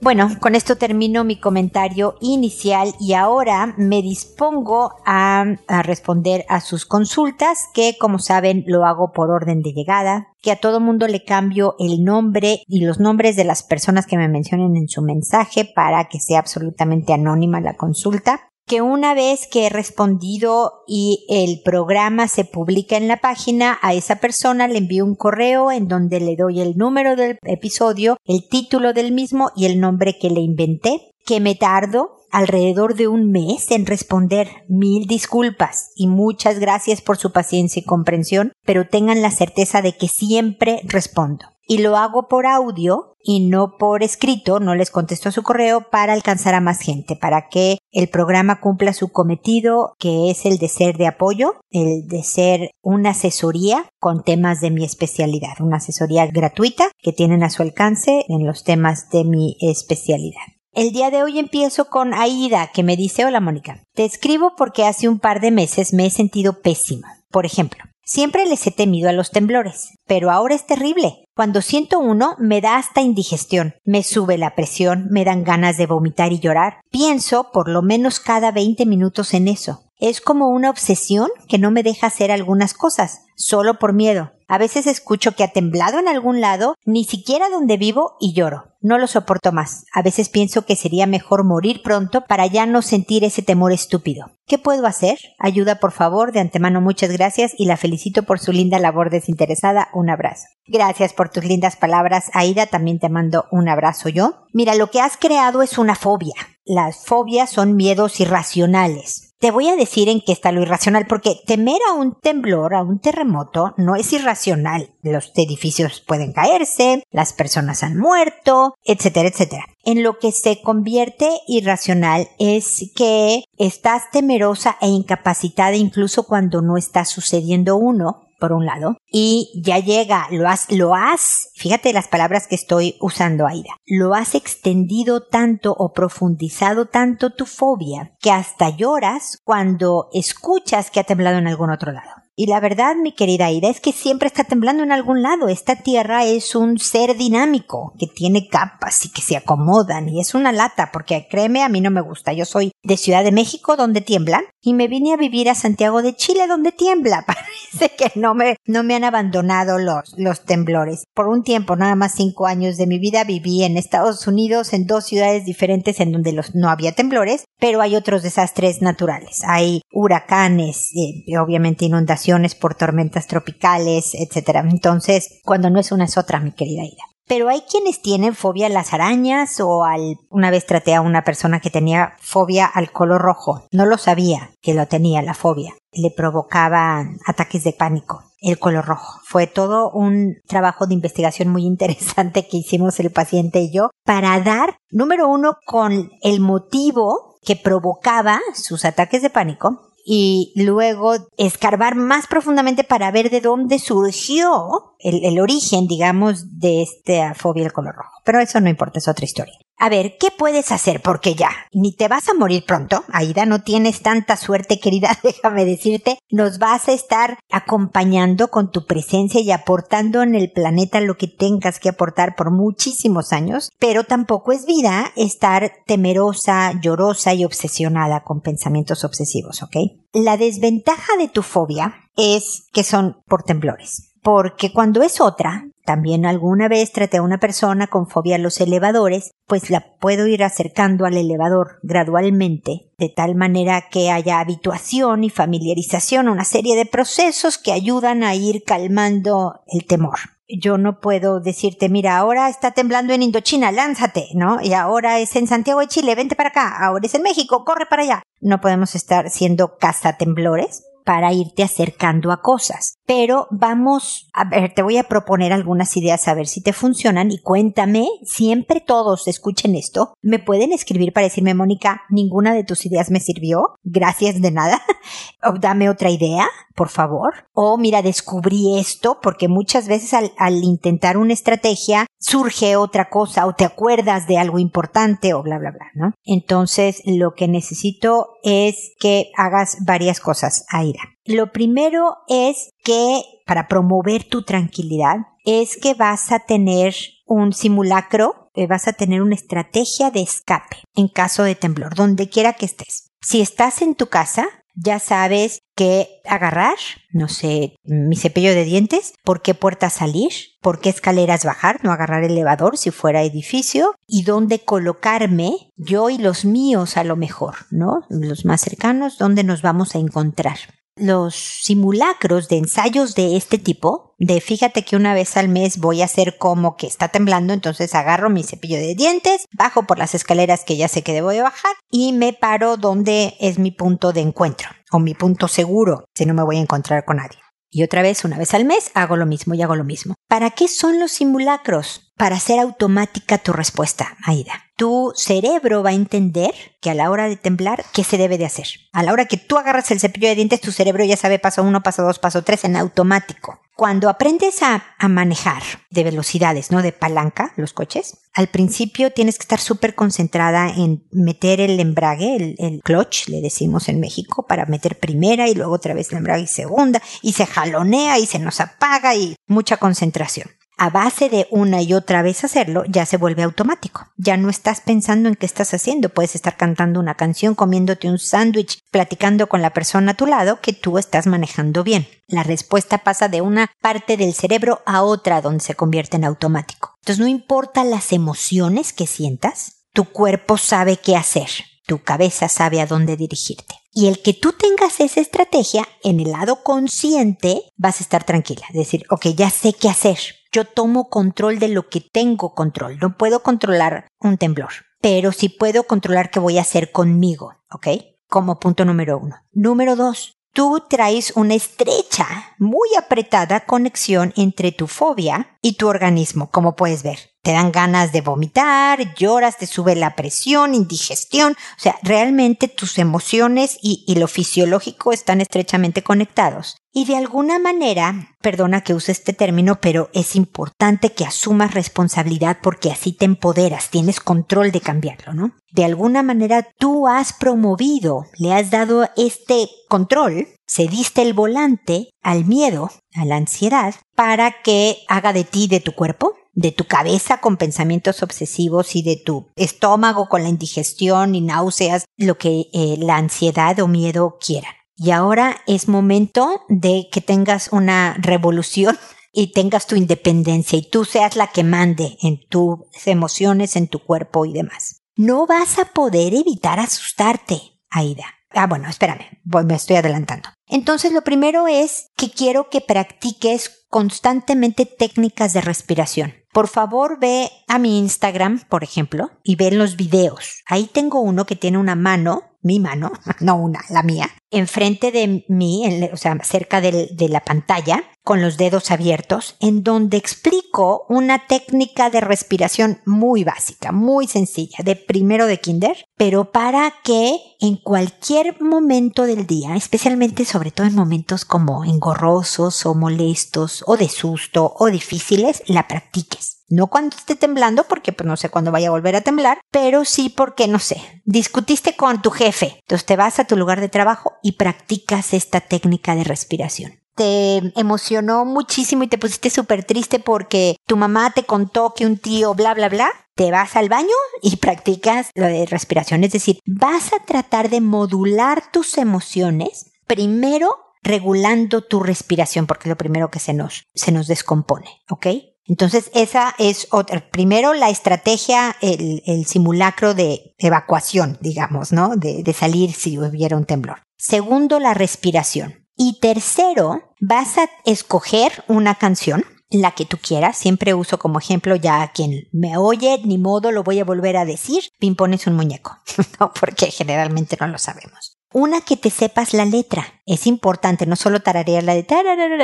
Bueno, 0.00 0.28
con 0.40 0.54
esto 0.54 0.76
termino 0.76 1.24
mi 1.24 1.40
comentario 1.40 2.14
inicial 2.20 2.94
y 3.00 3.14
ahora 3.14 3.74
me 3.76 4.00
dispongo 4.00 4.94
a, 5.04 5.44
responder 5.82 6.44
a 6.48 6.60
sus 6.60 6.86
consultas, 6.86 7.68
que 7.74 7.96
como 7.98 8.20
saben 8.20 8.64
lo 8.66 8.84
hago 8.84 9.12
por 9.12 9.30
orden 9.30 9.60
de 9.60 9.72
llegada, 9.72 10.28
que 10.40 10.52
a 10.52 10.60
todo 10.60 10.78
mundo 10.78 11.08
le 11.08 11.24
cambio 11.24 11.74
el 11.80 12.04
nombre 12.04 12.62
y 12.68 12.84
los 12.84 13.00
nombres 13.00 13.34
de 13.34 13.44
las 13.44 13.64
personas 13.64 14.06
que 14.06 14.16
me 14.16 14.28
mencionen 14.28 14.76
en 14.76 14.88
su 14.88 15.02
mensaje 15.02 15.64
para 15.64 16.04
que 16.04 16.20
sea 16.20 16.38
absolutamente 16.38 17.12
anónima 17.12 17.60
la 17.60 17.76
consulta 17.76 18.47
que 18.68 18.82
una 18.82 19.14
vez 19.14 19.48
que 19.50 19.66
he 19.66 19.70
respondido 19.70 20.84
y 20.86 21.26
el 21.28 21.60
programa 21.64 22.28
se 22.28 22.44
publica 22.44 22.96
en 22.96 23.08
la 23.08 23.16
página, 23.16 23.78
a 23.82 23.94
esa 23.94 24.16
persona 24.16 24.68
le 24.68 24.78
envío 24.78 25.04
un 25.04 25.14
correo 25.16 25.72
en 25.72 25.88
donde 25.88 26.20
le 26.20 26.36
doy 26.36 26.60
el 26.60 26.76
número 26.76 27.16
del 27.16 27.38
episodio, 27.42 28.18
el 28.24 28.46
título 28.48 28.92
del 28.92 29.12
mismo 29.12 29.50
y 29.56 29.64
el 29.64 29.80
nombre 29.80 30.18
que 30.18 30.30
le 30.30 30.40
inventé, 30.40 31.12
que 31.24 31.40
me 31.40 31.54
tardo 31.54 32.18
alrededor 32.30 32.94
de 32.94 33.08
un 33.08 33.30
mes 33.30 33.70
en 33.70 33.86
responder. 33.86 34.48
Mil 34.68 35.06
disculpas 35.06 35.90
y 35.96 36.06
muchas 36.06 36.58
gracias 36.58 37.00
por 37.00 37.16
su 37.16 37.32
paciencia 37.32 37.80
y 37.80 37.84
comprensión, 37.84 38.52
pero 38.64 38.86
tengan 38.86 39.22
la 39.22 39.30
certeza 39.30 39.82
de 39.82 39.96
que 39.96 40.08
siempre 40.08 40.82
respondo 40.84 41.46
y 41.68 41.78
lo 41.78 41.96
hago 41.96 42.28
por 42.28 42.46
audio 42.46 43.16
y 43.22 43.46
no 43.46 43.76
por 43.78 44.02
escrito, 44.02 44.58
no 44.58 44.74
les 44.74 44.90
contesto 44.90 45.28
a 45.28 45.32
su 45.32 45.42
correo 45.42 45.90
para 45.90 46.14
alcanzar 46.14 46.54
a 46.54 46.60
más 46.60 46.80
gente, 46.80 47.14
para 47.14 47.48
que 47.48 47.77
el 47.90 48.08
programa 48.08 48.60
cumpla 48.60 48.92
su 48.92 49.08
cometido, 49.08 49.94
que 49.98 50.30
es 50.30 50.44
el 50.46 50.58
de 50.58 50.68
ser 50.68 50.96
de 50.96 51.06
apoyo, 51.06 51.54
el 51.70 52.06
de 52.06 52.22
ser 52.22 52.70
una 52.82 53.10
asesoría 53.10 53.90
con 53.98 54.22
temas 54.22 54.60
de 54.60 54.70
mi 54.70 54.84
especialidad, 54.84 55.60
una 55.60 55.76
asesoría 55.76 56.26
gratuita 56.26 56.90
que 57.02 57.12
tienen 57.12 57.42
a 57.42 57.50
su 57.50 57.62
alcance 57.62 58.24
en 58.28 58.46
los 58.46 58.64
temas 58.64 59.10
de 59.10 59.24
mi 59.24 59.56
especialidad. 59.60 60.42
El 60.72 60.92
día 60.92 61.10
de 61.10 61.22
hoy 61.22 61.38
empiezo 61.38 61.86
con 61.86 62.14
Aida, 62.14 62.70
que 62.72 62.82
me 62.82 62.96
dice, 62.96 63.24
hola 63.24 63.40
Mónica, 63.40 63.82
te 63.94 64.04
escribo 64.04 64.52
porque 64.56 64.84
hace 64.84 65.08
un 65.08 65.18
par 65.18 65.40
de 65.40 65.50
meses 65.50 65.92
me 65.92 66.06
he 66.06 66.10
sentido 66.10 66.60
pésima. 66.60 67.24
Por 67.30 67.46
ejemplo, 67.46 67.82
Siempre 68.08 68.46
les 68.46 68.66
he 68.66 68.70
temido 68.70 69.10
a 69.10 69.12
los 69.12 69.30
temblores, 69.32 69.90
pero 70.06 70.30
ahora 70.30 70.54
es 70.54 70.66
terrible. 70.66 71.26
Cuando 71.36 71.60
siento 71.60 71.98
uno, 71.98 72.36
me 72.38 72.62
da 72.62 72.78
hasta 72.78 73.02
indigestión, 73.02 73.74
me 73.84 74.02
sube 74.02 74.38
la 74.38 74.54
presión, 74.54 75.08
me 75.10 75.26
dan 75.26 75.44
ganas 75.44 75.76
de 75.76 75.84
vomitar 75.84 76.32
y 76.32 76.40
llorar. 76.40 76.80
Pienso 76.90 77.50
por 77.52 77.68
lo 77.68 77.82
menos 77.82 78.18
cada 78.18 78.50
20 78.50 78.86
minutos 78.86 79.34
en 79.34 79.46
eso. 79.46 79.82
Es 79.98 80.22
como 80.22 80.48
una 80.48 80.70
obsesión 80.70 81.28
que 81.50 81.58
no 81.58 81.70
me 81.70 81.82
deja 81.82 82.06
hacer 82.06 82.32
algunas 82.32 82.72
cosas, 82.72 83.26
solo 83.36 83.78
por 83.78 83.92
miedo. 83.92 84.32
A 84.48 84.56
veces 84.56 84.86
escucho 84.86 85.32
que 85.32 85.44
ha 85.44 85.52
temblado 85.52 85.98
en 85.98 86.08
algún 86.08 86.40
lado, 86.40 86.76
ni 86.86 87.04
siquiera 87.04 87.50
donde 87.50 87.76
vivo, 87.76 88.16
y 88.20 88.32
lloro. 88.32 88.67
No 88.80 88.96
lo 88.96 89.08
soporto 89.08 89.50
más. 89.50 89.86
A 89.92 90.02
veces 90.02 90.28
pienso 90.28 90.64
que 90.64 90.76
sería 90.76 91.06
mejor 91.06 91.44
morir 91.44 91.82
pronto 91.82 92.20
para 92.22 92.46
ya 92.46 92.64
no 92.64 92.80
sentir 92.80 93.24
ese 93.24 93.42
temor 93.42 93.72
estúpido. 93.72 94.30
¿Qué 94.46 94.56
puedo 94.56 94.86
hacer? 94.86 95.18
Ayuda, 95.38 95.80
por 95.80 95.90
favor. 95.90 96.30
De 96.30 96.38
antemano, 96.38 96.80
muchas 96.80 97.10
gracias 97.10 97.54
y 97.58 97.66
la 97.66 97.76
felicito 97.76 98.22
por 98.22 98.38
su 98.38 98.52
linda 98.52 98.78
labor 98.78 99.10
desinteresada. 99.10 99.88
Un 99.92 100.10
abrazo. 100.10 100.46
Gracias 100.66 101.12
por 101.12 101.28
tus 101.28 101.44
lindas 101.44 101.74
palabras, 101.74 102.30
Aida. 102.34 102.66
También 102.66 103.00
te 103.00 103.08
mando 103.08 103.46
un 103.50 103.68
abrazo 103.68 104.08
yo. 104.08 104.46
Mira, 104.52 104.76
lo 104.76 104.90
que 104.90 105.00
has 105.00 105.16
creado 105.16 105.62
es 105.62 105.76
una 105.76 105.96
fobia. 105.96 106.34
Las 106.64 107.04
fobias 107.04 107.50
son 107.50 107.74
miedos 107.74 108.20
irracionales. 108.20 109.27
Te 109.40 109.52
voy 109.52 109.68
a 109.68 109.76
decir 109.76 110.08
en 110.08 110.20
qué 110.20 110.32
está 110.32 110.50
lo 110.50 110.62
irracional, 110.62 111.06
porque 111.06 111.36
temer 111.46 111.80
a 111.88 111.92
un 111.92 112.16
temblor, 112.20 112.74
a 112.74 112.82
un 112.82 112.98
terremoto, 112.98 113.72
no 113.76 113.94
es 113.94 114.12
irracional. 114.12 114.90
Los 115.02 115.30
edificios 115.36 116.00
pueden 116.00 116.32
caerse, 116.32 117.04
las 117.12 117.34
personas 117.34 117.84
han 117.84 117.96
muerto, 117.96 118.74
etcétera, 118.84 119.28
etcétera. 119.28 119.64
En 119.84 120.02
lo 120.02 120.18
que 120.18 120.32
se 120.32 120.60
convierte 120.60 121.30
irracional 121.46 122.28
es 122.40 122.90
que 122.96 123.44
estás 123.58 124.10
temerosa 124.10 124.76
e 124.80 124.88
incapacitada 124.88 125.76
incluso 125.76 126.24
cuando 126.24 126.60
no 126.60 126.76
está 126.76 127.04
sucediendo 127.04 127.76
uno, 127.76 128.27
por 128.38 128.52
un 128.52 128.66
lado, 128.66 128.96
y 129.10 129.50
ya 129.62 129.78
llega, 129.78 130.28
lo 130.30 130.48
has, 130.48 130.70
lo 130.70 130.94
has, 130.94 131.50
fíjate 131.56 131.92
las 131.92 132.08
palabras 132.08 132.46
que 132.46 132.54
estoy 132.54 132.96
usando, 133.00 133.46
Aida, 133.46 133.70
lo 133.86 134.14
has 134.14 134.34
extendido 134.34 135.22
tanto 135.26 135.74
o 135.76 135.92
profundizado 135.92 136.86
tanto 136.86 137.30
tu 137.30 137.46
fobia 137.46 138.16
que 138.20 138.30
hasta 138.30 138.70
lloras 138.70 139.38
cuando 139.44 140.08
escuchas 140.12 140.90
que 140.90 141.00
ha 141.00 141.04
temblado 141.04 141.38
en 141.38 141.48
algún 141.48 141.70
otro 141.70 141.92
lado. 141.92 142.27
Y 142.40 142.46
la 142.46 142.60
verdad, 142.60 142.94
mi 142.94 143.10
querida 143.10 143.46
Aida, 143.46 143.68
es 143.68 143.80
que 143.80 143.90
siempre 143.90 144.28
está 144.28 144.44
temblando 144.44 144.84
en 144.84 144.92
algún 144.92 145.22
lado. 145.22 145.48
Esta 145.48 145.74
tierra 145.74 146.24
es 146.24 146.54
un 146.54 146.78
ser 146.78 147.16
dinámico 147.16 147.94
que 147.98 148.06
tiene 148.06 148.46
capas 148.46 149.04
y 149.04 149.10
que 149.10 149.22
se 149.22 149.36
acomodan 149.36 150.08
y 150.08 150.20
es 150.20 150.36
una 150.36 150.52
lata 150.52 150.90
porque 150.92 151.26
créeme, 151.28 151.64
a 151.64 151.68
mí 151.68 151.80
no 151.80 151.90
me 151.90 152.00
gusta. 152.00 152.32
Yo 152.32 152.44
soy 152.44 152.70
de 152.84 152.96
Ciudad 152.96 153.24
de 153.24 153.32
México 153.32 153.74
donde 153.74 154.02
tiemblan 154.02 154.44
y 154.62 154.74
me 154.74 154.86
vine 154.86 155.14
a 155.14 155.16
vivir 155.16 155.50
a 155.50 155.56
Santiago 155.56 156.00
de 156.00 156.14
Chile 156.14 156.46
donde 156.46 156.70
tiembla. 156.70 157.24
Parece 157.26 157.96
que 157.96 158.12
no 158.16 158.36
me, 158.36 158.54
no 158.66 158.84
me 158.84 158.94
han 158.94 159.02
abandonado 159.02 159.78
los, 159.78 160.14
los 160.16 160.44
temblores. 160.44 161.06
Por 161.14 161.26
un 161.26 161.42
tiempo, 161.42 161.74
nada 161.74 161.96
más 161.96 162.14
cinco 162.14 162.46
años 162.46 162.76
de 162.76 162.86
mi 162.86 163.00
vida, 163.00 163.24
viví 163.24 163.64
en 163.64 163.76
Estados 163.76 164.28
Unidos 164.28 164.72
en 164.74 164.86
dos 164.86 165.06
ciudades 165.06 165.44
diferentes 165.44 165.98
en 165.98 166.12
donde 166.12 166.30
los, 166.30 166.54
no 166.54 166.70
había 166.70 166.92
temblores, 166.92 167.46
pero 167.58 167.80
hay 167.80 167.96
otros 167.96 168.22
desastres 168.22 168.80
naturales. 168.80 169.42
Hay 169.44 169.82
huracanes, 169.92 170.92
eh, 170.94 171.36
obviamente 171.36 171.84
inundaciones 171.84 172.27
por 172.54 172.74
tormentas 172.74 173.26
tropicales, 173.26 174.14
etc. 174.14 174.60
Entonces, 174.70 175.40
cuando 175.44 175.70
no 175.70 175.80
es 175.80 175.92
una 175.92 176.04
es 176.04 176.18
otra, 176.18 176.40
mi 176.40 176.52
querida 176.52 176.84
Ida. 176.84 177.04
Pero 177.26 177.48
hay 177.50 177.60
quienes 177.70 178.00
tienen 178.00 178.34
fobia 178.34 178.66
a 178.66 178.70
las 178.70 178.94
arañas 178.94 179.60
o 179.60 179.84
al... 179.84 180.16
Una 180.30 180.50
vez 180.50 180.64
traté 180.64 180.94
a 180.94 181.02
una 181.02 181.24
persona 181.24 181.60
que 181.60 181.70
tenía 181.70 182.14
fobia 182.20 182.64
al 182.64 182.90
color 182.90 183.20
rojo. 183.20 183.66
No 183.70 183.84
lo 183.84 183.98
sabía 183.98 184.50
que 184.62 184.72
lo 184.72 184.86
tenía, 184.86 185.20
la 185.20 185.34
fobia. 185.34 185.74
Le 185.92 186.10
provocaba 186.10 187.04
ataques 187.26 187.64
de 187.64 187.72
pánico. 187.72 188.24
el 188.40 188.58
color 188.58 188.86
rojo. 188.86 189.20
Fue 189.24 189.46
todo 189.46 189.90
un 189.90 190.36
trabajo 190.46 190.86
de 190.86 190.94
investigación 190.94 191.48
muy 191.48 191.62
interesante 191.66 192.46
que 192.46 192.58
hicimos 192.58 192.98
el 193.00 193.10
paciente 193.10 193.60
y 193.60 193.72
yo 193.72 193.90
para 194.04 194.40
dar, 194.40 194.78
número 194.90 195.28
uno, 195.28 195.56
con 195.66 196.10
el 196.22 196.40
motivo 196.40 197.36
que 197.42 197.56
provocaba 197.56 198.40
sus 198.54 198.84
ataques 198.84 199.22
de 199.22 199.30
pánico 199.30 199.87
y 200.10 200.52
luego 200.54 201.16
escarbar 201.36 201.94
más 201.94 202.26
profundamente 202.28 202.82
para 202.82 203.10
ver 203.10 203.28
de 203.28 203.42
dónde 203.42 203.78
surgió 203.78 204.94
el, 205.00 205.22
el, 205.22 205.38
origen, 205.38 205.86
digamos, 205.86 206.58
de 206.58 206.80
esta 206.80 207.34
fobia 207.34 207.66
al 207.66 207.74
color 207.74 207.94
rojo. 207.94 208.14
Pero 208.24 208.40
eso 208.40 208.58
no 208.58 208.70
importa, 208.70 209.00
es 209.00 209.06
otra 209.06 209.26
historia. 209.26 209.58
A 209.80 209.88
ver, 209.88 210.16
¿qué 210.18 210.28
puedes 210.36 210.72
hacer? 210.72 211.00
Porque 211.00 211.36
ya, 211.36 211.50
ni 211.72 211.92
te 211.94 212.08
vas 212.08 212.28
a 212.28 212.34
morir 212.34 212.64
pronto. 212.66 213.04
Aida, 213.12 213.46
no 213.46 213.62
tienes 213.62 214.02
tanta 214.02 214.36
suerte, 214.36 214.80
querida, 214.80 215.16
déjame 215.22 215.64
decirte. 215.64 216.18
Nos 216.30 216.58
vas 216.58 216.88
a 216.88 216.92
estar 216.92 217.38
acompañando 217.50 218.48
con 218.48 218.72
tu 218.72 218.86
presencia 218.86 219.40
y 219.40 219.52
aportando 219.52 220.22
en 220.22 220.34
el 220.34 220.50
planeta 220.50 221.00
lo 221.00 221.16
que 221.16 221.28
tengas 221.28 221.78
que 221.78 221.90
aportar 221.90 222.34
por 222.34 222.50
muchísimos 222.50 223.32
años. 223.32 223.70
Pero 223.78 224.02
tampoco 224.02 224.50
es 224.50 224.66
vida 224.66 225.12
estar 225.14 225.72
temerosa, 225.86 226.72
llorosa 226.80 227.34
y 227.34 227.44
obsesionada 227.44 228.24
con 228.24 228.40
pensamientos 228.40 229.04
obsesivos, 229.04 229.62
¿ok? 229.62 229.76
La 230.12 230.36
desventaja 230.36 231.16
de 231.16 231.28
tu 231.28 231.42
fobia 231.42 231.94
es 232.16 232.66
que 232.72 232.82
son 232.82 233.22
por 233.28 233.44
temblores 233.44 234.08
porque 234.22 234.72
cuando 234.72 235.02
es 235.02 235.20
otra, 235.20 235.64
también 235.88 236.26
alguna 236.26 236.68
vez 236.68 236.92
traté 236.92 237.16
a 237.16 237.22
una 237.22 237.40
persona 237.40 237.86
con 237.86 238.06
fobia 238.06 238.36
a 238.36 238.38
los 238.38 238.60
elevadores, 238.60 239.30
pues 239.46 239.70
la 239.70 239.96
puedo 239.98 240.26
ir 240.26 240.44
acercando 240.44 241.06
al 241.06 241.16
elevador 241.16 241.78
gradualmente, 241.82 242.90
de 242.98 243.08
tal 243.08 243.34
manera 243.36 243.88
que 243.90 244.10
haya 244.10 244.38
habituación 244.38 245.24
y 245.24 245.30
familiarización, 245.30 246.28
una 246.28 246.44
serie 246.44 246.76
de 246.76 246.84
procesos 246.84 247.56
que 247.56 247.72
ayudan 247.72 248.22
a 248.22 248.34
ir 248.34 248.64
calmando 248.64 249.62
el 249.66 249.86
temor. 249.86 250.18
Yo 250.46 250.76
no 250.76 251.00
puedo 251.00 251.40
decirte, 251.40 251.88
mira, 251.88 252.18
ahora 252.18 252.50
está 252.50 252.72
temblando 252.72 253.14
en 253.14 253.22
Indochina, 253.22 253.72
lánzate, 253.72 254.28
¿no? 254.34 254.60
Y 254.62 254.74
ahora 254.74 255.20
es 255.20 255.36
en 255.36 255.46
Santiago 255.46 255.80
de 255.80 255.88
Chile, 255.88 256.14
vente 256.14 256.36
para 256.36 256.50
acá, 256.50 256.84
ahora 256.84 257.06
es 257.06 257.14
en 257.14 257.22
México, 257.22 257.64
corre 257.64 257.86
para 257.86 258.02
allá. 258.02 258.22
No 258.42 258.60
podemos 258.60 258.94
estar 258.94 259.30
siendo 259.30 259.78
cazatemblores 259.78 260.84
para 261.08 261.32
irte 261.32 261.62
acercando 261.62 262.32
a 262.32 262.42
cosas. 262.42 262.98
Pero 263.06 263.46
vamos 263.50 264.28
a 264.34 264.44
ver, 264.44 264.74
te 264.74 264.82
voy 264.82 264.98
a 264.98 265.04
proponer 265.04 265.54
algunas 265.54 265.96
ideas 265.96 266.28
a 266.28 266.34
ver 266.34 266.46
si 266.46 266.62
te 266.62 266.74
funcionan 266.74 267.32
y 267.32 267.38
cuéntame, 267.40 268.06
siempre 268.24 268.82
todos 268.82 269.26
escuchen 269.26 269.74
esto, 269.74 270.12
me 270.20 270.38
pueden 270.38 270.70
escribir 270.70 271.14
para 271.14 271.24
decirme, 271.24 271.54
Mónica, 271.54 272.02
ninguna 272.10 272.52
de 272.52 272.62
tus 272.62 272.84
ideas 272.84 273.10
me 273.10 273.20
sirvió, 273.20 273.76
gracias 273.84 274.42
de 274.42 274.50
nada, 274.50 274.82
o 275.42 275.58
dame 275.58 275.88
otra 275.88 276.10
idea, 276.10 276.46
por 276.76 276.90
favor, 276.90 277.48
o 277.54 277.78
mira, 277.78 278.02
descubrí 278.02 278.78
esto, 278.78 279.18
porque 279.22 279.48
muchas 279.48 279.88
veces 279.88 280.12
al, 280.12 280.62
intentar 280.62 281.16
una 281.16 281.32
estrategia 281.32 282.06
surge 282.20 282.76
otra 282.76 283.08
cosa 283.08 283.46
o 283.46 283.54
te 283.54 283.64
acuerdas 283.64 284.26
de 284.26 284.36
algo 284.36 284.58
importante 284.58 285.32
o 285.32 285.42
bla, 285.42 285.58
bla, 285.58 285.70
bla, 285.70 285.86
¿no? 285.94 286.12
Entonces, 286.24 287.00
lo 287.06 287.32
que 287.32 287.48
necesito 287.48 288.28
es 288.42 288.92
que 289.00 289.30
hagas 289.36 289.78
varias 289.86 290.20
cosas, 290.20 290.66
Aira. 290.68 290.97
Lo 291.24 291.52
primero 291.52 292.16
es 292.28 292.70
que 292.82 293.22
para 293.46 293.68
promover 293.68 294.24
tu 294.24 294.44
tranquilidad 294.44 295.18
es 295.44 295.76
que 295.76 295.94
vas 295.94 296.32
a 296.32 296.40
tener 296.40 296.94
un 297.26 297.52
simulacro, 297.52 298.50
eh, 298.54 298.66
vas 298.66 298.88
a 298.88 298.92
tener 298.92 299.22
una 299.22 299.34
estrategia 299.34 300.10
de 300.10 300.20
escape 300.20 300.82
en 300.94 301.08
caso 301.08 301.42
de 301.44 301.54
temblor, 301.54 301.94
donde 301.94 302.28
quiera 302.28 302.54
que 302.54 302.66
estés. 302.66 303.10
Si 303.20 303.40
estás 303.40 303.82
en 303.82 303.94
tu 303.94 304.08
casa, 304.08 304.46
ya 304.74 304.98
sabes 304.98 305.60
qué 305.74 306.20
agarrar, 306.24 306.76
no 307.10 307.28
sé, 307.28 307.74
mi 307.84 308.16
cepillo 308.16 308.50
de 308.50 308.64
dientes, 308.64 309.14
por 309.24 309.42
qué 309.42 309.54
puerta 309.54 309.90
salir, 309.90 310.32
por 310.60 310.80
qué 310.80 310.88
escaleras 310.90 311.44
bajar, 311.44 311.80
no 311.82 311.90
agarrar 311.90 312.24
el 312.24 312.32
elevador 312.32 312.78
si 312.78 312.90
fuera 312.90 313.22
edificio, 313.22 313.94
y 314.06 314.22
dónde 314.22 314.60
colocarme 314.60 315.72
yo 315.76 316.10
y 316.10 316.18
los 316.18 316.44
míos 316.44 316.96
a 316.96 317.04
lo 317.04 317.16
mejor, 317.16 317.54
¿no? 317.70 318.02
Los 318.08 318.44
más 318.44 318.60
cercanos, 318.60 319.18
dónde 319.18 319.42
nos 319.42 319.62
vamos 319.62 319.94
a 319.94 319.98
encontrar 319.98 320.58
los 321.00 321.34
simulacros 321.34 322.48
de 322.48 322.58
ensayos 322.58 323.14
de 323.14 323.36
este 323.36 323.58
tipo, 323.58 324.14
de 324.18 324.40
fíjate 324.40 324.84
que 324.84 324.96
una 324.96 325.14
vez 325.14 325.36
al 325.36 325.48
mes 325.48 325.78
voy 325.78 326.02
a 326.02 326.06
hacer 326.06 326.38
como 326.38 326.76
que 326.76 326.86
está 326.86 327.08
temblando, 327.08 327.52
entonces 327.52 327.94
agarro 327.94 328.30
mi 328.30 328.42
cepillo 328.42 328.76
de 328.76 328.94
dientes, 328.94 329.46
bajo 329.52 329.84
por 329.84 329.98
las 329.98 330.14
escaleras 330.14 330.64
que 330.64 330.76
ya 330.76 330.88
sé 330.88 331.02
que 331.02 331.12
debo 331.12 331.30
de 331.30 331.42
bajar 331.42 331.72
y 331.90 332.12
me 332.12 332.32
paro 332.32 332.76
donde 332.76 333.36
es 333.40 333.58
mi 333.58 333.70
punto 333.70 334.12
de 334.12 334.20
encuentro 334.20 334.68
o 334.90 334.98
mi 334.98 335.14
punto 335.14 335.48
seguro 335.48 336.04
si 336.14 336.26
no 336.26 336.34
me 336.34 336.42
voy 336.42 336.56
a 336.56 336.60
encontrar 336.60 337.04
con 337.04 337.18
nadie. 337.18 337.38
Y 337.70 337.82
otra 337.82 338.02
vez, 338.02 338.24
una 338.24 338.38
vez 338.38 338.54
al 338.54 338.64
mes, 338.64 338.90
hago 338.94 339.16
lo 339.16 339.26
mismo 339.26 339.54
y 339.54 339.62
hago 339.62 339.76
lo 339.76 339.84
mismo. 339.84 340.14
¿Para 340.28 340.50
qué 340.50 340.68
son 340.68 340.98
los 340.98 341.12
simulacros? 341.12 342.12
Para 342.16 342.36
hacer 342.36 342.58
automática 342.58 343.38
tu 343.38 343.52
respuesta, 343.52 344.16
Aida 344.24 344.68
tu 344.78 345.12
cerebro 345.16 345.82
va 345.82 345.90
a 345.90 345.94
entender 345.94 346.54
que 346.80 346.88
a 346.88 346.94
la 346.94 347.10
hora 347.10 347.28
de 347.28 347.36
temblar, 347.36 347.84
¿qué 347.92 348.04
se 348.04 348.16
debe 348.16 348.38
de 348.38 348.46
hacer? 348.46 348.68
A 348.92 349.02
la 349.02 349.12
hora 349.12 349.26
que 349.26 349.36
tú 349.36 349.58
agarras 349.58 349.90
el 349.90 349.98
cepillo 349.98 350.28
de 350.28 350.36
dientes, 350.36 350.60
tu 350.60 350.70
cerebro 350.70 351.04
ya 351.04 351.16
sabe 351.16 351.40
paso 351.40 351.64
uno, 351.64 351.82
paso 351.82 352.04
dos, 352.04 352.20
paso 352.20 352.44
tres 352.44 352.64
en 352.64 352.76
automático. 352.76 353.60
Cuando 353.78 354.08
aprendes 354.08 354.60
a, 354.64 354.82
manejar 355.08 355.62
de 355.90 356.02
velocidades, 356.02 356.72
¿no? 356.72 356.82
De 356.82 356.90
palanca, 356.90 357.52
los 357.54 357.72
coches, 357.72 358.16
al 358.34 358.48
principio 358.48 359.12
tienes 359.12 359.38
que 359.38 359.44
estar 359.44 359.60
súper 359.60 359.94
concentrada 359.94 360.68
en 360.68 361.06
meter 361.12 361.60
el 361.60 361.78
embrague, 361.78 362.34
el, 362.34 362.56
el, 362.58 362.80
clutch, 362.82 363.28
le 363.28 363.40
decimos 363.40 363.88
en 363.88 364.00
México, 364.00 364.48
para 364.48 364.66
meter 364.66 364.98
primera 364.98 365.48
y 365.48 365.54
luego 365.54 365.74
otra 365.74 365.94
vez 365.94 366.10
el 366.10 366.18
embrague 366.18 366.42
y 366.42 366.46
segunda, 366.48 367.00
y 367.22 367.34
se 367.34 367.46
jalonea 367.46 368.18
y 368.18 368.26
se 368.26 368.40
nos 368.40 368.58
apaga 368.58 369.14
y 369.14 369.36
mucha 369.46 369.76
concentración 369.76 370.57
a 370.78 370.90
base 370.90 371.28
de 371.28 371.48
una 371.50 371.82
y 371.82 371.92
otra 371.92 372.22
vez 372.22 372.44
hacerlo, 372.44 372.84
ya 372.88 373.04
se 373.04 373.16
vuelve 373.16 373.42
automático. 373.42 374.06
Ya 374.16 374.36
no 374.36 374.48
estás 374.48 374.80
pensando 374.80 375.28
en 375.28 375.34
qué 375.34 375.44
estás 375.44 375.74
haciendo. 375.74 376.08
Puedes 376.08 376.36
estar 376.36 376.56
cantando 376.56 377.00
una 377.00 377.16
canción, 377.16 377.56
comiéndote 377.56 378.08
un 378.08 378.18
sándwich, 378.18 378.78
platicando 378.92 379.48
con 379.48 379.60
la 379.60 379.74
persona 379.74 380.12
a 380.12 380.16
tu 380.16 380.26
lado 380.26 380.60
que 380.60 380.72
tú 380.72 380.96
estás 380.96 381.26
manejando 381.26 381.82
bien. 381.82 382.08
La 382.28 382.44
respuesta 382.44 382.98
pasa 382.98 383.28
de 383.28 383.40
una 383.40 383.72
parte 383.82 384.16
del 384.16 384.34
cerebro 384.34 384.80
a 384.86 385.02
otra 385.02 385.42
donde 385.42 385.64
se 385.64 385.74
convierte 385.74 386.16
en 386.16 386.24
automático. 386.24 386.94
Entonces 387.00 387.20
no 387.20 387.26
importa 387.26 387.82
las 387.82 388.12
emociones 388.12 388.92
que 388.92 389.08
sientas, 389.08 389.84
tu 389.92 390.04
cuerpo 390.04 390.58
sabe 390.58 390.96
qué 390.96 391.16
hacer. 391.16 391.48
Tu 391.86 392.02
cabeza 392.02 392.48
sabe 392.48 392.80
a 392.80 392.86
dónde 392.86 393.16
dirigirte. 393.16 393.74
Y 393.92 394.06
el 394.06 394.22
que 394.22 394.34
tú 394.34 394.52
tengas 394.52 395.00
esa 395.00 395.20
estrategia 395.20 395.88
en 396.04 396.20
el 396.20 396.30
lado 396.30 396.62
consciente, 396.62 397.62
vas 397.76 398.00
a 398.00 398.04
estar 398.04 398.24
tranquila. 398.24 398.66
Es 398.68 398.76
decir, 398.76 399.04
ok, 399.10 399.28
ya 399.34 399.50
sé 399.50 399.72
qué 399.72 399.88
hacer 399.88 400.18
yo 400.52 400.64
tomo 400.64 401.08
control 401.08 401.58
de 401.58 401.68
lo 401.68 401.88
que 401.88 402.00
tengo 402.00 402.54
control. 402.54 402.98
No 403.00 403.16
puedo 403.16 403.42
controlar 403.42 404.08
un 404.20 404.38
temblor, 404.38 404.70
pero 405.00 405.32
sí 405.32 405.48
puedo 405.48 405.84
controlar 405.84 406.30
qué 406.30 406.40
voy 406.40 406.58
a 406.58 406.62
hacer 406.62 406.92
conmigo, 406.92 407.54
¿ok? 407.70 407.88
Como 408.28 408.58
punto 408.58 408.84
número 408.84 409.18
uno. 409.18 409.36
Número 409.52 409.96
dos, 409.96 410.38
tú 410.52 410.84
traes 410.88 411.32
una 411.36 411.54
estrecha, 411.54 412.26
muy 412.58 412.88
apretada 412.96 413.60
conexión 413.60 414.32
entre 414.36 414.72
tu 414.72 414.86
fobia 414.86 415.56
y 415.62 415.74
tu 415.74 415.88
organismo, 415.88 416.50
como 416.50 416.76
puedes 416.76 417.02
ver. 417.02 417.18
Te 417.42 417.52
dan 417.52 417.72
ganas 417.72 418.12
de 418.12 418.20
vomitar, 418.20 419.14
lloras, 419.14 419.58
te 419.58 419.66
sube 419.66 419.94
la 419.94 420.16
presión, 420.16 420.74
indigestión. 420.74 421.52
O 421.52 421.80
sea, 421.80 421.96
realmente 422.02 422.68
tus 422.68 422.98
emociones 422.98 423.78
y, 423.80 424.04
lo 424.18 424.26
fisiológico 424.26 425.12
están 425.12 425.40
estrechamente 425.40 426.02
conectados. 426.02 426.76
Y 426.92 427.04
de 427.04 427.16
alguna 427.16 427.58
manera, 427.60 428.34
perdona 428.40 428.80
que 428.80 428.94
use 428.94 429.12
este 429.12 429.32
término, 429.32 429.80
pero 429.80 430.10
es 430.14 430.34
importante 430.34 431.12
que 431.12 431.24
asumas 431.24 431.74
responsabilidad 431.74 432.58
porque 432.62 432.90
así 432.90 433.12
te 433.12 433.24
empoderas, 433.24 433.90
tienes 433.90 434.18
control 434.18 434.72
de 434.72 434.80
cambiarlo, 434.80 435.32
¿no? 435.32 435.52
De 435.70 435.84
alguna 435.84 436.22
manera 436.22 436.66
tú 436.78 437.06
has 437.06 437.32
promovido, 437.32 438.24
le 438.38 438.52
has 438.52 438.70
dado 438.70 439.08
este 439.16 439.68
control, 439.88 440.48
cediste 440.66 441.22
el 441.22 441.34
volante 441.34 442.08
al 442.22 442.46
miedo, 442.46 442.90
a 443.14 443.24
la 443.24 443.36
ansiedad, 443.36 443.94
para 444.16 444.62
que 444.62 444.98
haga 445.08 445.32
de 445.32 445.44
ti, 445.44 445.68
de 445.68 445.80
tu 445.80 445.92
cuerpo, 445.92 446.34
de 446.58 446.72
tu 446.72 446.84
cabeza 446.84 447.40
con 447.40 447.56
pensamientos 447.56 448.24
obsesivos 448.24 448.96
y 448.96 449.02
de 449.02 449.16
tu 449.16 449.46
estómago 449.54 450.28
con 450.28 450.42
la 450.42 450.48
indigestión 450.48 451.36
y 451.36 451.40
náuseas, 451.40 452.04
lo 452.16 452.36
que 452.36 452.66
eh, 452.72 452.96
la 452.98 453.16
ansiedad 453.16 453.78
o 453.78 453.86
miedo 453.86 454.38
quieran. 454.44 454.72
Y 454.96 455.12
ahora 455.12 455.62
es 455.68 455.86
momento 455.86 456.62
de 456.68 457.08
que 457.12 457.20
tengas 457.20 457.68
una 457.70 458.16
revolución 458.18 458.98
y 459.32 459.52
tengas 459.52 459.86
tu 459.86 459.94
independencia 459.94 460.76
y 460.76 460.82
tú 460.82 461.04
seas 461.04 461.36
la 461.36 461.46
que 461.46 461.62
mande 461.62 462.18
en 462.22 462.40
tus 462.48 462.80
emociones, 463.06 463.76
en 463.76 463.86
tu 463.86 464.00
cuerpo 464.00 464.44
y 464.44 464.52
demás. 464.52 465.02
No 465.14 465.46
vas 465.46 465.78
a 465.78 465.84
poder 465.84 466.34
evitar 466.34 466.80
asustarte, 466.80 467.60
Aida. 467.88 468.24
Ah, 468.50 468.66
bueno, 468.66 468.88
espérame, 468.88 469.26
me 469.44 469.74
estoy 469.74 469.96
adelantando. 469.96 470.48
Entonces, 470.66 471.12
lo 471.12 471.22
primero 471.22 471.68
es 471.68 472.08
que 472.16 472.30
quiero 472.30 472.68
que 472.68 472.80
practiques 472.80 473.84
constantemente 473.88 474.86
técnicas 474.86 475.52
de 475.52 475.60
respiración. 475.60 476.34
Por 476.52 476.68
favor, 476.68 477.18
ve 477.20 477.50
a 477.68 477.78
mi 477.78 477.98
Instagram, 477.98 478.64
por 478.68 478.82
ejemplo, 478.82 479.30
y 479.42 479.56
ve 479.56 479.70
los 479.70 479.96
videos. 479.96 480.62
Ahí 480.66 480.88
tengo 480.92 481.20
uno 481.20 481.44
que 481.44 481.56
tiene 481.56 481.78
una 481.78 481.94
mano 481.94 482.42
mi 482.62 482.80
mano, 482.80 483.12
no 483.40 483.56
una, 483.56 483.80
la 483.90 484.02
mía, 484.02 484.30
enfrente 484.50 485.12
de 485.12 485.44
mí, 485.48 486.08
o 486.12 486.16
sea, 486.16 486.38
cerca 486.42 486.80
de 486.80 487.28
la 487.28 487.40
pantalla, 487.40 488.04
con 488.28 488.42
los 488.42 488.58
dedos 488.58 488.90
abiertos, 488.90 489.56
en 489.58 489.82
donde 489.82 490.18
explico 490.18 491.06
una 491.08 491.46
técnica 491.46 492.10
de 492.10 492.20
respiración 492.20 493.00
muy 493.06 493.42
básica, 493.42 493.90
muy 493.90 494.26
sencilla, 494.26 494.84
de 494.84 494.96
primero 494.96 495.46
de 495.46 495.60
kinder, 495.60 496.04
pero 496.14 496.52
para 496.52 496.92
que 497.02 497.38
en 497.58 497.76
cualquier 497.76 498.60
momento 498.60 499.22
del 499.22 499.46
día, 499.46 499.76
especialmente 499.76 500.44
sobre 500.44 500.72
todo 500.72 500.86
en 500.86 500.94
momentos 500.94 501.46
como 501.46 501.86
engorrosos 501.86 502.84
o 502.84 502.94
molestos 502.94 503.82
o 503.86 503.96
de 503.96 504.10
susto 504.10 504.74
o 504.78 504.88
difíciles, 504.88 505.62
la 505.66 505.88
practiques. 505.88 506.57
No 506.68 506.88
cuando 506.88 507.16
esté 507.16 507.34
temblando, 507.34 507.84
porque 507.84 508.12
pues 508.12 508.26
no 508.26 508.36
sé 508.36 508.50
cuándo 508.50 508.72
vaya 508.72 508.88
a 508.88 508.92
volver 508.92 509.16
a 509.16 509.22
temblar, 509.22 509.60
pero 509.70 510.04
sí 510.04 510.28
porque, 510.28 510.68
no 510.68 510.78
sé, 510.78 511.22
discutiste 511.24 511.96
con 511.96 512.20
tu 512.22 512.30
jefe. 512.30 512.78
Entonces 512.80 513.06
te 513.06 513.16
vas 513.16 513.38
a 513.38 513.44
tu 513.44 513.56
lugar 513.56 513.80
de 513.80 513.88
trabajo 513.88 514.34
y 514.42 514.52
practicas 514.52 515.32
esta 515.32 515.60
técnica 515.60 516.14
de 516.14 516.24
respiración 516.24 517.00
te 517.18 517.72
emocionó 517.74 518.44
muchísimo 518.44 519.02
y 519.02 519.08
te 519.08 519.18
pusiste 519.18 519.50
súper 519.50 519.82
triste 519.82 520.20
porque 520.20 520.76
tu 520.86 520.96
mamá 520.96 521.32
te 521.32 521.42
contó 521.42 521.92
que 521.92 522.06
un 522.06 522.16
tío 522.16 522.54
bla 522.54 522.74
bla 522.74 522.88
bla, 522.88 523.10
te 523.34 523.50
vas 523.50 523.74
al 523.74 523.88
baño 523.88 524.14
y 524.40 524.56
practicas 524.58 525.30
lo 525.34 525.46
de 525.46 525.66
respiración. 525.66 526.22
Es 526.22 526.30
decir, 526.30 526.60
vas 526.64 527.12
a 527.12 527.24
tratar 527.24 527.70
de 527.70 527.80
modular 527.80 528.70
tus 528.70 528.98
emociones 528.98 529.90
primero 530.06 530.76
regulando 531.02 531.82
tu 531.82 532.00
respiración 532.00 532.66
porque 532.66 532.84
es 532.84 532.90
lo 532.90 532.96
primero 532.96 533.30
que 533.30 533.40
se 533.40 533.52
nos, 533.52 533.84
se 533.94 534.12
nos 534.12 534.28
descompone, 534.28 535.02
¿ok? 535.10 535.26
Entonces, 535.68 536.10
esa 536.14 536.54
es 536.58 536.88
otra. 536.90 537.28
Primero, 537.30 537.74
la 537.74 537.90
estrategia, 537.90 538.76
el, 538.80 539.44
simulacro 539.46 540.14
de 540.14 540.54
evacuación, 540.58 541.38
digamos, 541.40 541.92
¿no? 541.92 542.16
De, 542.16 542.42
de 542.42 542.52
salir 542.54 542.92
si 542.92 543.18
hubiera 543.18 543.56
un 543.56 543.66
temblor. 543.66 544.02
Segundo, 544.16 544.80
la 544.80 544.94
respiración. 544.94 545.86
Y 545.96 546.20
tercero, 546.20 547.02
vas 547.20 547.58
a 547.58 547.68
escoger 547.84 548.64
una 548.66 548.94
canción, 548.94 549.44
la 549.70 549.92
que 549.92 550.06
tú 550.06 550.16
quieras. 550.16 550.56
Siempre 550.56 550.94
uso 550.94 551.18
como 551.18 551.38
ejemplo 551.38 551.76
ya 551.76 552.02
a 552.02 552.12
quien 552.12 552.48
me 552.52 552.76
oye, 552.76 553.20
ni 553.24 553.38
modo 553.38 553.70
lo 553.70 553.82
voy 553.82 554.00
a 554.00 554.04
volver 554.04 554.36
a 554.36 554.44
decir. 554.44 554.84
Pimpones 554.98 555.46
un 555.46 555.54
muñeco, 555.54 555.98
no, 556.40 556.52
porque 556.58 556.90
generalmente 556.90 557.56
no 557.60 557.68
lo 557.68 557.78
sabemos. 557.78 558.37
Una 558.52 558.80
que 558.80 558.96
te 558.96 559.10
sepas 559.10 559.52
la 559.52 559.64
letra. 559.66 560.06
Es 560.24 560.46
importante, 560.46 561.06
no 561.06 561.16
solo 561.16 561.40
tararear 561.40 561.82
la 561.84 561.94
de 561.94 562.06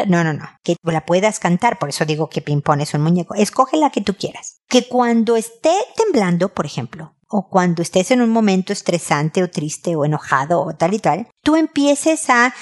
no, 0.08 0.24
no, 0.24 0.32
no, 0.32 0.48
que 0.62 0.76
la 0.82 1.04
puedas 1.04 1.38
cantar, 1.38 1.78
por 1.78 1.90
eso 1.90 2.06
digo 2.06 2.30
que 2.30 2.40
pimpones 2.40 2.94
un 2.94 3.02
muñeco. 3.02 3.34
Escoge 3.34 3.76
la 3.76 3.90
que 3.90 4.00
tú 4.00 4.14
quieras. 4.14 4.62
Que 4.68 4.88
cuando 4.88 5.36
esté 5.36 5.74
temblando, 5.96 6.48
por 6.54 6.64
ejemplo, 6.64 7.14
o 7.28 7.48
cuando 7.48 7.82
estés 7.82 8.10
en 8.10 8.22
un 8.22 8.30
momento 8.30 8.72
estresante 8.72 9.42
o 9.42 9.50
triste 9.50 9.96
o 9.96 10.04
enojado 10.04 10.62
o 10.62 10.74
tal 10.74 10.94
y 10.94 10.98
tal, 10.98 11.28
tú 11.42 11.56
empieces 11.56 12.30
a 12.30 12.54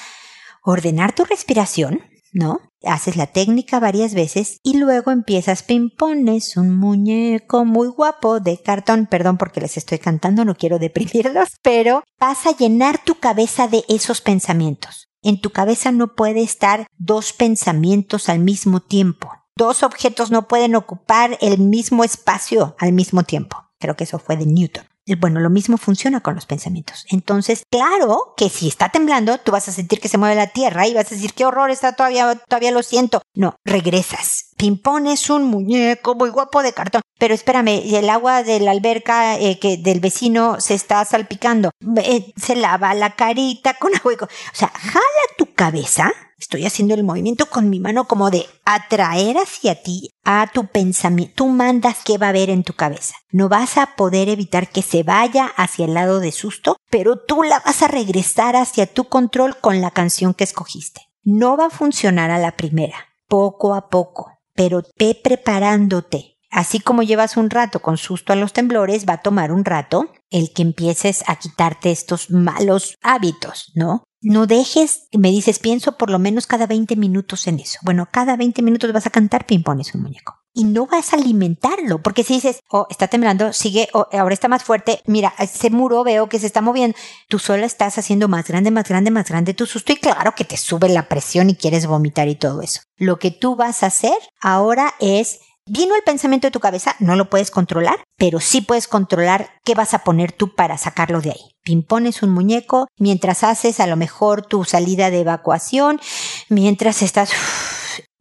ordenar 0.63 1.13
tu 1.13 1.23
respiración, 1.25 2.01
¿no? 2.33 2.59
Haces 2.83 3.15
la 3.15 3.27
técnica 3.27 3.79
varias 3.79 4.13
veces 4.13 4.59
y 4.61 4.77
luego 4.77 5.11
empiezas, 5.11 5.63
pimpones 5.63 6.57
un 6.57 6.75
muñeco 6.75 7.63
muy 7.63 7.87
guapo 7.87 8.39
de 8.39 8.61
cartón, 8.61 9.07
perdón 9.07 9.37
porque 9.37 9.61
les 9.61 9.77
estoy 9.77 9.99
cantando, 9.99 10.43
no 10.43 10.55
quiero 10.55 10.79
deprimirlos, 10.79 11.49
pero 11.61 12.03
vas 12.19 12.45
a 12.45 12.55
llenar 12.55 13.03
tu 13.03 13.15
cabeza 13.15 13.67
de 13.67 13.83
esos 13.87 14.21
pensamientos. 14.21 15.09
En 15.21 15.39
tu 15.39 15.51
cabeza 15.51 15.93
no 15.93 16.15
puede 16.15 16.41
estar 16.41 16.87
dos 16.97 17.31
pensamientos 17.31 18.27
al 18.27 18.39
mismo 18.39 18.81
tiempo. 18.81 19.31
Dos 19.55 19.83
objetos 19.83 20.31
no 20.31 20.47
pueden 20.47 20.75
ocupar 20.75 21.37
el 21.39 21.59
mismo 21.59 22.03
espacio 22.03 22.75
al 22.79 22.91
mismo 22.91 23.23
tiempo. 23.23 23.57
Creo 23.79 23.95
que 23.95 24.03
eso 24.03 24.19
fue 24.19 24.35
de 24.35 24.45
Newton. 24.45 24.85
Bueno, 25.17 25.39
lo 25.41 25.49
mismo 25.49 25.77
funciona 25.77 26.21
con 26.21 26.35
los 26.35 26.45
pensamientos. 26.45 27.05
Entonces, 27.09 27.63
claro 27.69 28.33
que 28.37 28.49
si 28.49 28.67
está 28.67 28.89
temblando, 28.89 29.37
tú 29.37 29.51
vas 29.51 29.67
a 29.67 29.73
sentir 29.73 29.99
que 29.99 30.07
se 30.07 30.17
mueve 30.17 30.35
la 30.35 30.47
tierra 30.47 30.87
y 30.87 30.93
vas 30.93 31.11
a 31.11 31.15
decir, 31.15 31.33
qué 31.33 31.45
horror, 31.45 31.71
está 31.71 31.93
todavía, 31.93 32.35
todavía 32.35 32.71
lo 32.71 32.83
siento. 32.83 33.21
No, 33.33 33.55
regresas. 33.65 34.52
Pimpones 34.63 35.29
un 35.29 35.43
muñeco 35.43 36.15
muy 36.15 36.29
guapo 36.29 36.63
de 36.63 36.71
cartón. 36.71 37.01
Pero 37.19 37.33
espérame, 37.33 37.81
el 37.95 38.09
agua 38.09 38.43
de 38.43 38.61
la 38.61 38.71
alberca 38.71 39.37
eh, 39.37 39.59
que 39.59 39.75
del 39.75 39.99
vecino 39.99 40.61
se 40.61 40.73
está 40.73 41.03
salpicando. 41.03 41.71
Eh, 41.97 42.31
se 42.37 42.55
lava 42.55 42.93
la 42.93 43.15
carita 43.15 43.73
con 43.73 43.93
agua. 43.93 44.13
O 44.21 44.55
sea, 44.55 44.69
jala 44.69 45.23
tu 45.37 45.53
cabeza 45.53 46.13
Estoy 46.43 46.65
haciendo 46.65 46.93
el 46.93 47.05
movimiento 47.05 47.45
con 47.45 47.69
mi 47.69 47.79
mano 47.79 48.05
como 48.05 48.29
de 48.29 48.45
atraer 48.65 49.37
hacia 49.37 49.81
ti 49.81 50.09
a 50.25 50.49
tu 50.53 50.67
pensamiento. 50.67 51.33
Tú 51.37 51.47
mandas 51.47 51.99
qué 52.03 52.17
va 52.17 52.25
a 52.25 52.29
haber 52.29 52.49
en 52.49 52.63
tu 52.63 52.73
cabeza. 52.73 53.15
No 53.31 53.47
vas 53.47 53.77
a 53.77 53.95
poder 53.95 54.27
evitar 54.27 54.69
que 54.69 54.81
se 54.81 55.03
vaya 55.03 55.45
hacia 55.55 55.85
el 55.85 55.93
lado 55.93 56.19
de 56.19 56.33
susto, 56.33 56.75
pero 56.89 57.17
tú 57.17 57.43
la 57.43 57.61
vas 57.61 57.81
a 57.81 57.87
regresar 57.87 58.57
hacia 58.57 58.87
tu 58.87 59.05
control 59.05 59.55
con 59.61 59.79
la 59.79 59.91
canción 59.91 60.33
que 60.33 60.43
escogiste. 60.43 61.01
No 61.23 61.55
va 61.55 61.67
a 61.67 61.69
funcionar 61.69 62.29
a 62.29 62.39
la 62.39 62.57
primera, 62.57 62.97
poco 63.29 63.73
a 63.73 63.87
poco, 63.87 64.32
pero 64.55 64.83
ve 64.97 65.19
preparándote. 65.21 66.37
Así 66.49 66.79
como 66.79 67.01
llevas 67.01 67.35
un 67.35 67.49
rato 67.49 67.81
con 67.81 67.97
susto 67.97 68.31
a 68.31 68.35
los 68.35 68.53
temblores, 68.53 69.05
va 69.09 69.13
a 69.13 69.21
tomar 69.21 69.51
un 69.51 69.65
rato 69.65 70.11
el 70.29 70.53
que 70.53 70.61
empieces 70.61 71.23
a 71.27 71.37
quitarte 71.37 71.91
estos 71.91 72.29
malos 72.29 72.95
hábitos, 73.01 73.71
¿no? 73.73 74.03
No 74.21 74.45
dejes, 74.45 75.07
me 75.11 75.31
dices, 75.31 75.59
pienso 75.59 75.97
por 75.97 76.09
lo 76.09 76.19
menos 76.19 76.45
cada 76.45 76.67
20 76.67 76.95
minutos 76.95 77.47
en 77.47 77.59
eso. 77.59 77.79
Bueno, 77.81 78.07
cada 78.11 78.37
20 78.37 78.61
minutos 78.61 78.93
vas 78.93 79.07
a 79.07 79.09
cantar 79.09 79.45
pimpones 79.45 79.95
un 79.95 80.03
muñeco. 80.03 80.42
Y 80.53 80.65
no 80.65 80.85
vas 80.85 81.13
a 81.13 81.15
alimentarlo, 81.15 82.01
porque 82.01 82.23
si 82.23 82.35
dices, 82.35 82.59
oh, 82.69 82.85
está 82.89 83.07
temblando, 83.07 83.53
sigue, 83.53 83.89
oh, 83.93 84.07
ahora 84.11 84.33
está 84.33 84.47
más 84.47 84.63
fuerte, 84.63 85.01
mira, 85.05 85.33
ese 85.39 85.69
muro 85.69 86.03
veo 86.03 86.29
que 86.29 86.39
se 86.39 86.45
está 86.45 86.61
moviendo, 86.61 86.97
tú 87.27 87.39
solo 87.39 87.65
estás 87.65 87.97
haciendo 87.97 88.27
más 88.27 88.47
grande, 88.47 88.69
más 88.69 88.87
grande, 88.87 89.09
más 89.09 89.27
grande 89.27 89.53
tu 89.53 89.65
susto 89.65 89.93
y 89.93 89.97
claro 89.97 90.35
que 90.35 90.45
te 90.45 90.57
sube 90.57 90.89
la 90.89 91.09
presión 91.09 91.49
y 91.49 91.55
quieres 91.55 91.87
vomitar 91.87 92.27
y 92.27 92.35
todo 92.35 92.61
eso. 92.61 92.81
Lo 92.97 93.17
que 93.17 93.31
tú 93.31 93.55
vas 93.55 93.83
a 93.83 93.87
hacer 93.87 94.17
ahora 94.41 94.93
es 94.99 95.39
Vino 95.65 95.95
el 95.95 96.03
pensamiento 96.03 96.47
de 96.47 96.51
tu 96.51 96.59
cabeza, 96.59 96.97
no 96.99 97.15
lo 97.15 97.29
puedes 97.29 97.49
controlar, 97.49 98.03
pero 98.17 98.41
sí 98.41 98.59
puedes 98.59 98.89
controlar 98.89 99.49
qué 99.63 99.75
vas 99.75 99.93
a 99.93 99.99
poner 99.99 100.33
tú 100.33 100.53
para 100.55 100.77
sacarlo 100.77 101.21
de 101.21 101.31
ahí. 101.31 101.55
Pimpones 101.63 102.21
un 102.21 102.31
muñeco 102.31 102.87
mientras 102.97 103.45
haces 103.45 103.79
a 103.79 103.87
lo 103.87 103.95
mejor 103.95 104.45
tu 104.45 104.65
salida 104.65 105.09
de 105.09 105.21
evacuación, 105.21 106.01
mientras 106.49 107.01
estás 107.01 107.31